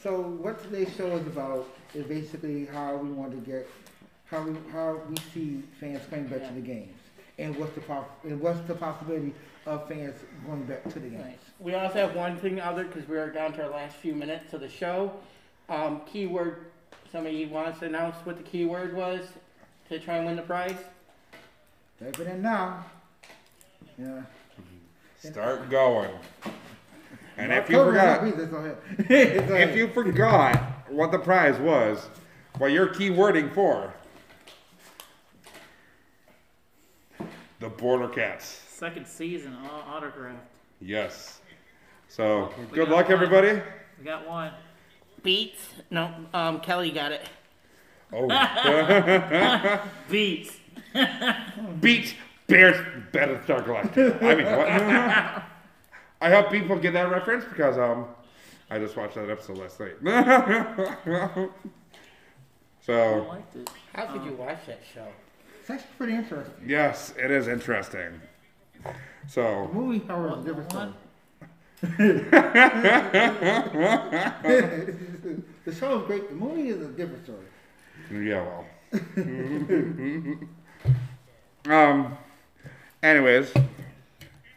[0.01, 3.67] so what today's show is about is basically how we want to get
[4.25, 6.97] how we how we see fans coming back to the games
[7.37, 9.33] and what's the pos- and what's the possibility
[9.65, 10.15] of fans
[10.45, 11.23] going back to the games.
[11.25, 11.50] Nice.
[11.61, 14.51] We also have one thing other because we are down to our last few minutes
[14.53, 15.13] of the show.
[15.69, 16.65] Um, keyword.
[17.11, 19.27] Somebody wants to announce what the keyword was
[19.89, 20.77] to try and win the prize.
[21.99, 22.83] Type it in now.
[23.99, 24.21] Yeah.
[25.19, 26.09] start going.
[27.37, 28.77] And if you forgot, no, please, that's all right.
[29.09, 32.07] It's all if you forgot what the prize was,
[32.57, 33.93] what you're keywording for,
[37.59, 38.45] the Border Cats.
[38.67, 40.39] Second season, all autographed.
[40.79, 41.40] Yes.
[42.11, 43.13] So We good luck, one.
[43.13, 43.61] everybody.
[43.97, 44.51] We got one.
[45.23, 45.61] Beets.
[45.89, 46.13] No.
[46.33, 47.21] Um, Kelly got it.
[48.11, 48.27] Oh,
[50.09, 50.57] Beets.
[51.79, 52.13] Beets.
[52.47, 52.75] Bears
[53.13, 54.21] Battlestar Galactica.
[54.21, 54.67] I mean, what?
[56.21, 58.07] I hope people get that reference because um,
[58.69, 59.95] I just watched that episode last night.
[60.05, 61.47] I
[62.81, 63.69] so liked it.
[63.93, 65.07] How could you watch that show?
[65.61, 66.55] It's actually pretty interesting.
[66.67, 68.19] yes, it is interesting.
[68.83, 68.93] The
[69.29, 70.93] So movie, however, is different one?
[75.65, 76.29] the show is great.
[76.29, 77.45] The movie is a different story.
[78.11, 78.65] yeah, well.
[81.75, 82.17] um.
[83.03, 83.51] Anyways,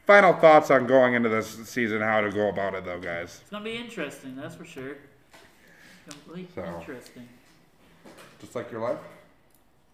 [0.07, 3.39] final thoughts on going into this season, how to go about it, though, guys.
[3.41, 4.97] It's gonna be interesting, that's for sure.
[6.07, 6.63] Completely So.
[6.79, 7.27] interesting.
[8.41, 8.99] Just like your life.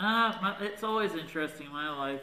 [0.01, 2.23] Uh, my, it's always interesting in my life.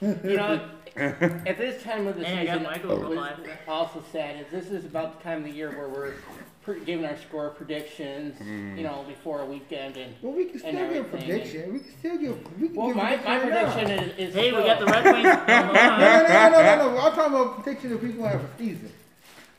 [0.00, 3.40] You know, at this time of the Hey, I got season, Michael to what's laugh.
[3.68, 6.14] also sad is this is about the time of the year where we're
[6.62, 8.38] pre- giving our score predictions.
[8.40, 8.76] Mm.
[8.78, 10.14] You know, before a weekend and.
[10.22, 11.28] Well, we can And still give a everything.
[11.28, 11.72] prediction.
[11.72, 12.60] We can still give.
[12.60, 13.88] We can Well, give my, a my prediction.
[13.88, 14.02] right now.
[14.02, 15.28] is, is Hey, we got the Red Wings.
[15.28, 15.74] Hold No, on.
[15.74, 16.98] no, no, no, no, no.
[17.00, 18.92] I'm talking about prediction if we going to have a season.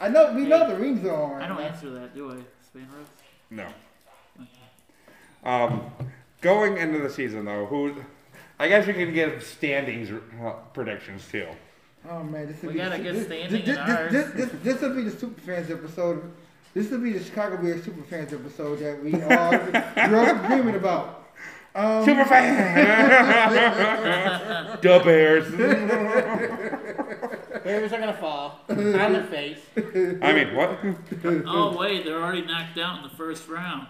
[0.01, 1.41] I know we know the rings are on.
[1.41, 1.63] I don't now.
[1.67, 3.07] answer that, do I, Spain Rose?
[3.49, 3.67] No.
[5.43, 5.81] Um,
[6.41, 7.95] going into the season though, who?
[8.59, 11.47] I guess we can give standings uh, predictions too.
[12.09, 14.11] Oh man, this will We be got a good this, standing this, this.
[14.11, 16.31] This, this, this will be the super fans episode.
[16.73, 19.51] This will be the Chicago Bears super fans episode that we all
[20.07, 21.15] grew up dreaming about.
[21.75, 22.57] Um, Super fan.
[24.81, 25.49] the Bears.
[27.63, 29.59] Bears are gonna fall on their face.
[30.21, 30.79] I mean, what?
[31.45, 33.87] Oh, wait, they're already knocked out in the first round.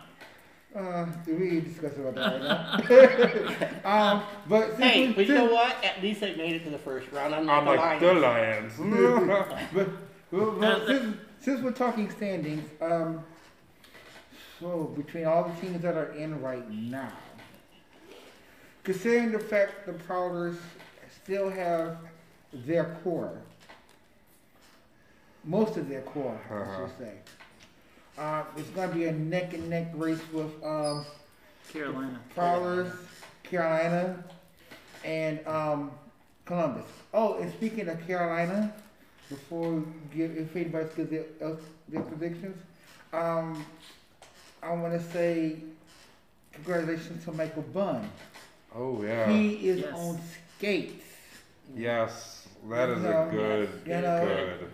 [0.76, 4.14] Uh, we discuss about that right now.
[4.14, 5.84] um, but since Hey, we- but you know what?
[5.84, 7.34] At least they made it to the first round.
[7.34, 8.78] Unlike I'm the like Lions.
[8.78, 9.68] the Lions.
[9.74, 9.90] But,
[10.32, 13.24] well, well, the- since, since we're talking standings, um,
[14.60, 17.12] so between all the teams that are in right now,
[18.84, 20.58] considering the fact the Prowlers
[21.24, 21.98] still have
[22.54, 23.42] their core,
[25.44, 26.88] most of their core, I Uh-huh.
[26.88, 27.14] should say.
[28.20, 31.06] Uh, it's going to be a neck and neck race with um,
[31.72, 32.20] Carolina.
[32.36, 32.92] Prowlers,
[33.44, 34.22] Carolina,
[35.06, 35.92] and um,
[36.44, 36.86] Columbus.
[37.14, 38.74] Oh, and speaking of Carolina,
[39.30, 39.84] before we
[40.14, 42.58] give, if anybody gives their, else their predictions,
[43.14, 43.66] um,
[44.62, 45.56] I want to say
[46.52, 48.10] congratulations to Michael Bunn.
[48.76, 49.32] Oh yeah.
[49.32, 49.94] He is Yes.
[49.96, 50.20] on
[50.58, 51.06] skates,
[51.74, 54.26] yes, that is You a know, good, you know.
[54.60, 54.70] good.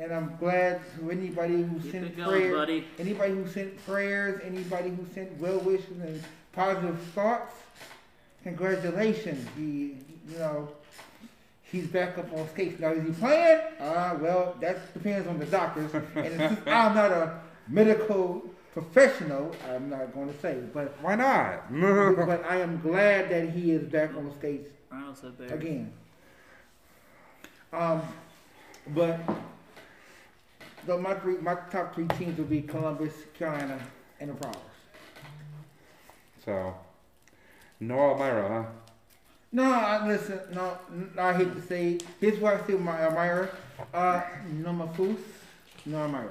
[0.00, 5.06] And I'm glad to anybody who Keep sent prayers, anybody who sent prayers, anybody who
[5.14, 6.22] sent well wishes and
[6.52, 7.54] positive thoughts.
[8.42, 9.46] Congratulations.
[9.56, 9.96] He,
[10.32, 10.68] you know,
[11.62, 12.80] he's back up on skates.
[12.80, 13.60] Now is he playing?
[13.78, 15.92] Uh, well, that depends on the doctors.
[15.92, 21.70] and since I'm not a medical professional, I'm not going to say, but Why not?
[21.70, 25.52] but I am glad that he is back on skates Ronald said Bears.
[25.52, 25.92] again.
[27.72, 28.02] Um,
[28.88, 29.20] but
[30.86, 33.78] the, my three, my top three teams will be Columbus, Carolina,
[34.20, 34.58] and the Prowlers.
[36.44, 36.74] so,
[37.80, 38.70] no Elmira, huh?
[39.52, 42.04] No, I, listen, no, n- I hate to say, it.
[42.20, 43.48] here's what I say with my Elmira.
[43.92, 45.16] Uh, no Mafus,
[45.86, 46.28] no Elmira.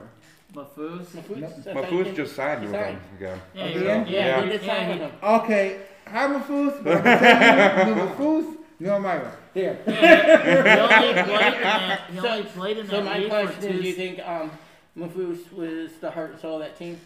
[0.53, 1.05] Mafoos.
[1.07, 2.93] Mafoos, I My thought food's you- just signed with Sorry.
[2.93, 3.41] them again.
[3.53, 4.07] Yeah, Again?
[4.07, 5.19] yeah, Yeah, he- we did yeah, sign he- with him.
[5.23, 9.35] Okay, hi Mafus, but I'm gonna tell you, no Mafus, no Elmira.
[9.53, 9.77] There.
[9.87, 12.01] yeah, he only played in that.
[12.11, 13.97] He So- only played in So that my league for question is, do you two.
[13.97, 14.51] think um,
[14.97, 16.99] Mafoos was the heart and soul of that team?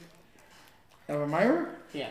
[1.10, 1.68] Elmira?
[1.94, 2.10] Yeah.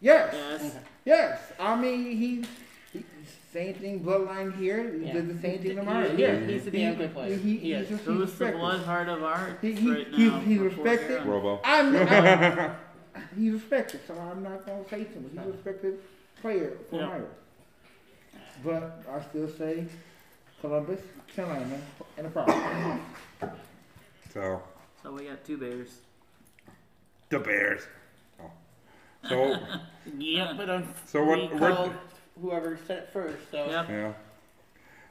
[0.00, 0.34] Yes.
[0.34, 0.62] Yes.
[0.64, 0.78] Okay.
[1.04, 2.44] Yes, I mean he,
[2.92, 3.04] he
[3.52, 4.92] same thing bloodline here.
[4.98, 5.12] He Yeah.
[5.14, 6.12] did the same thing to tomorrow.
[6.16, 7.36] Yeah, He- he's a damn good player.
[7.36, 7.88] He, he, He is.
[7.88, 8.58] he's just, he's Who's the respected.
[8.60, 10.38] blood heart of art He- he- right he- now?
[10.40, 11.16] he's for respected.
[11.22, 11.60] Fort Robo.
[11.64, 12.76] I'm, I'm
[13.38, 15.32] he's respected, so I'm not gonna say too much.
[15.32, 15.98] He's a respected
[16.40, 17.06] player for Yeah.
[17.06, 17.24] Myra.
[18.64, 19.86] But I still say
[20.60, 21.00] Columbus,
[21.34, 21.78] Carolina,
[22.16, 23.00] and the problem.
[24.32, 24.62] So,
[25.02, 25.88] So we got two Bears.
[27.30, 27.82] the Bears.
[28.40, 28.50] Oh.
[29.28, 29.56] So,
[30.18, 30.54] Yeah.
[30.56, 31.60] But um, so we what?
[31.60, 31.74] What?
[31.74, 31.92] called
[32.40, 33.50] whoever said it first.
[33.50, 33.88] So Yep.
[33.88, 34.12] Yeah.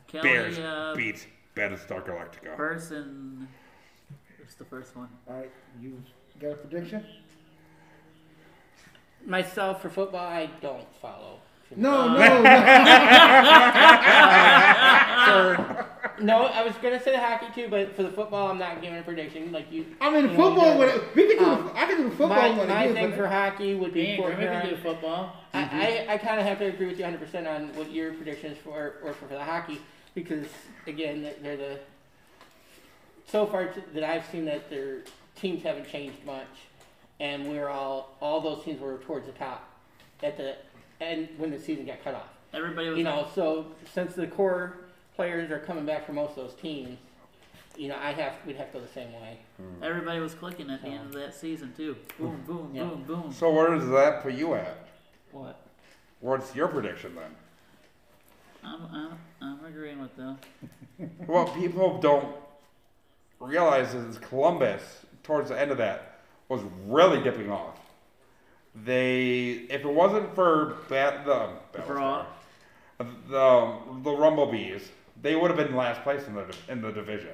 [0.08, 2.56] Kelly Bears uh, beat Battlestar Galactica.
[2.56, 3.48] person.
[4.40, 5.10] What's the first one?
[5.28, 5.52] All right,
[5.82, 6.02] you
[6.40, 7.06] got a prediction?
[9.26, 11.40] myself for football, I don't follow.
[11.76, 12.50] No, Uh, no, no.
[15.26, 15.86] So
[16.26, 18.98] no, I was gonna say the hockey too, but for the football, I'm not giving
[19.00, 19.86] a prediction like you.
[20.02, 20.74] I mean, You know, football.
[20.74, 21.46] you When, we can do.
[21.52, 24.04] um, I can do football my when my it is, thing for hockey would be
[24.04, 24.76] Me Fort and Grimmy can Huron.
[24.76, 25.36] do football.
[25.54, 28.58] I, I, I kind of have to agree with you 100% on what your predictions
[28.64, 29.80] for or for the hockey
[30.16, 30.48] because
[30.88, 31.80] again they're- they're the
[33.28, 35.00] so far t- that I've seen that their
[35.36, 36.48] teams haven't changed much
[37.20, 39.70] and we're all all those teams were towards the top
[40.24, 40.56] at the
[41.02, 42.28] end when the season got cut off.
[42.54, 42.98] Everybody was.
[42.98, 44.78] You know, so since the core
[45.16, 46.98] players are coming back for most of those teams,
[47.78, 49.38] you know, I have we'd have to go the same way.
[49.58, 49.84] Hmm.
[49.84, 51.96] Everybody was clicking at the end of that season too.
[52.18, 52.84] Boom, boom, Yeah.
[52.84, 53.34] boom, boom.
[53.34, 54.88] So where does that put you at?
[55.32, 55.60] What?
[56.20, 57.32] What's your prediction then?
[58.64, 60.38] I'm, I'm, I'm agreeing with them.
[61.28, 62.36] well, people don't
[63.40, 64.82] realize is Columbus,
[65.24, 66.20] towards the end of that,
[66.50, 67.80] was really dipping off.
[68.86, 71.50] They, if it wasn't for bat, the
[71.86, 72.26] Brawl.
[72.98, 74.90] the the Rumble Bees,
[75.22, 77.32] they would have been last place in the in the division.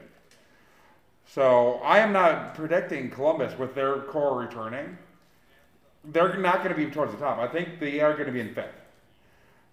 [1.28, 4.98] So I am not predicting Columbus with their core returning.
[6.06, 7.40] They're not going to be towards the top.
[7.40, 8.70] I think they are going to be in fifth.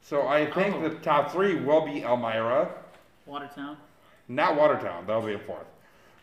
[0.00, 0.88] So I think Oh.
[0.88, 2.70] the top three will be Elmira,
[3.26, 3.76] Watertown.
[4.28, 5.06] not Watertown.
[5.06, 5.66] That'll be a fourth.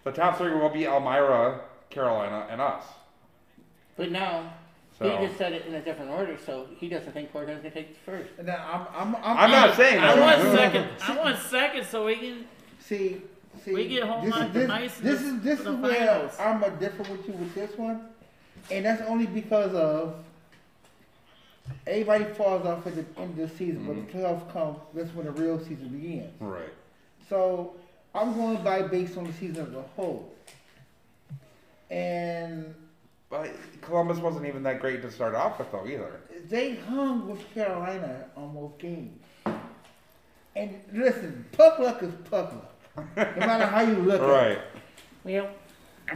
[0.03, 2.83] The top three will be Elmira, Carolina, and us.
[3.95, 4.51] But now
[4.99, 7.73] So he just said it in a different order, so he doesn't think Portland's gonna
[7.73, 8.31] take first.
[8.37, 10.39] And then I'm, I'm, I'm, I'm not saying I that.
[10.39, 10.89] want second.
[11.01, 12.45] I want second so we can.
[12.81, 13.21] See,
[13.63, 15.95] see, We get home this, on is, this, ice this is this the is where
[15.95, 16.35] finals.
[16.37, 18.07] I'm a different with you with this one,
[18.69, 20.15] and that's only because of
[21.87, 24.19] everybody falls off at the end of the season, but the mm-hmm.
[24.19, 24.75] playoffs come.
[24.93, 26.33] That's when the real season begins.
[26.41, 26.73] Right.
[27.29, 27.75] So
[28.13, 30.33] I'm going by based on the season as a whole,
[31.89, 32.75] and
[33.29, 33.51] But
[33.81, 36.19] Columbus wasn't even that great to start off with, though, either.
[36.49, 39.21] they hung with Carolina on most games.
[40.55, 42.51] And listen, puck luck is puck
[42.95, 44.31] luck, no matter how you look at it.
[44.31, 44.59] Right.
[45.23, 45.49] Well,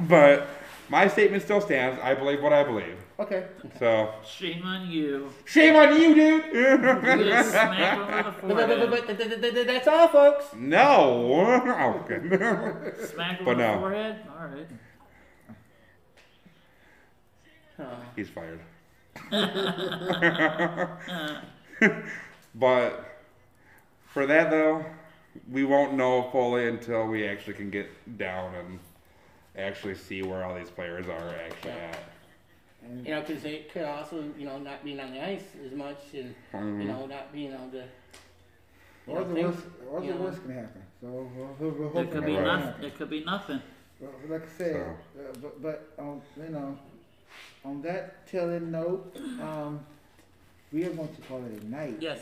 [0.09, 0.47] But
[0.89, 1.99] my statement still stands.
[2.01, 2.97] I believe what I believe.
[3.19, 3.45] Okay.
[3.77, 5.29] So Shame on you.
[5.45, 6.45] shame on you, dude.
[6.51, 8.89] You just him on the but, but, but, forehead.
[8.89, 10.45] but, th- th- th- th- that's all, folks.
[10.57, 11.61] no.
[11.77, 13.05] Oh, okay.
[13.05, 13.79] Smacked him But on the no.
[13.79, 14.15] forehead.
[14.27, 14.67] All right.
[18.15, 18.59] He's fired.
[22.55, 23.05] but
[24.05, 24.85] for that though,
[25.51, 27.87] we won't know fully until we actually can get
[28.17, 28.79] down and
[29.57, 31.97] actually see where all these players are actually at.
[33.05, 35.99] You know, because they could also, you know, not being on the ice as much
[36.13, 36.35] and,
[36.81, 37.77] you know, not being able to.
[37.77, 37.83] you
[39.07, 40.19] Or know, the things- worst, or the you know.
[40.21, 40.81] worst can happen.
[40.99, 42.43] So we're, we're, we're It hoping could be Right.
[42.45, 42.65] nothing.
[42.67, 42.83] happen.
[42.85, 43.61] It could be nothing.
[44.01, 46.77] But like I said, uh, but, but um, you know,
[47.65, 49.79] on that telling note, um,
[50.71, 51.97] we are going to call it a night.
[51.99, 52.19] Yes.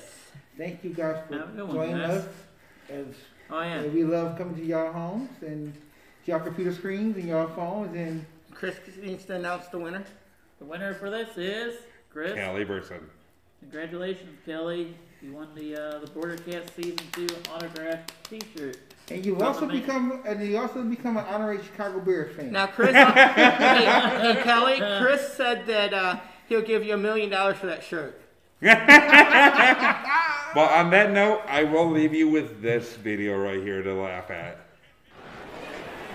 [0.57, 2.09] Thank you guys for Have a good one, joining guys.
[2.11, 2.27] us.
[2.89, 3.05] As
[3.49, 3.85] Oh yeah.
[3.87, 5.73] we love coming to y'all homes and
[6.25, 10.03] to y'all computer screens and y'all phones and Chris needs to announce the winner.
[10.59, 11.75] The winner for this is
[12.11, 12.33] Chris.
[12.35, 12.99] Callie Burson.
[13.61, 14.93] Congratulations, Kelly.
[15.21, 18.77] You won the uh, the Border Cat Season Two autographed T-shirt.
[19.09, 19.85] And you've also Compliment.
[19.85, 22.51] become and you also become an honorary Chicago Bears fan.
[22.51, 27.57] Now, Chris, hey, hey, Kelly, Chris said that uh, he'll give you a million dollars
[27.57, 28.21] for that shirt.
[30.53, 34.29] But on that note, I will leave you with this video right here to laugh
[34.29, 34.57] at.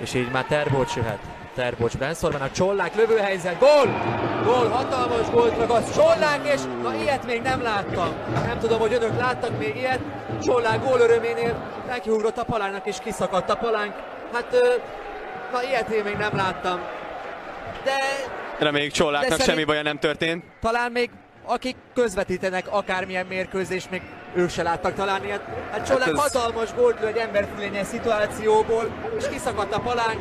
[0.01, 1.19] És így már Terbocs jöhet.
[1.57, 3.87] Terbocs Benszorban, Csollák lövőhelyzet, gól!
[4.45, 8.09] Gól, hatalmas gólt ragaszt Csollák, és na ilyet még nem láttam.
[8.47, 10.01] Nem tudom, hogy önök láttak még ilyet.
[10.45, 11.55] Csollák gól öröménél
[11.89, 13.93] nekiugrott a palánnak, és kiszakadt a palánk.
[14.33, 14.47] Hát,
[15.53, 16.81] na ilyet én még nem láttam.
[17.85, 17.93] De
[18.59, 20.45] Reméljük Csolláknak De semmi baja nem történt.
[20.61, 21.11] talán még
[21.45, 24.03] akik közvetítenek akármilyen mérkőzést, még
[24.35, 25.43] ők se láttak talán ilyet.
[25.73, 28.89] Hát Csollák ez- hatalmas gólt lő egy emberfülényes szituációból,
[29.19, 30.20] és kiszakadt a palánk,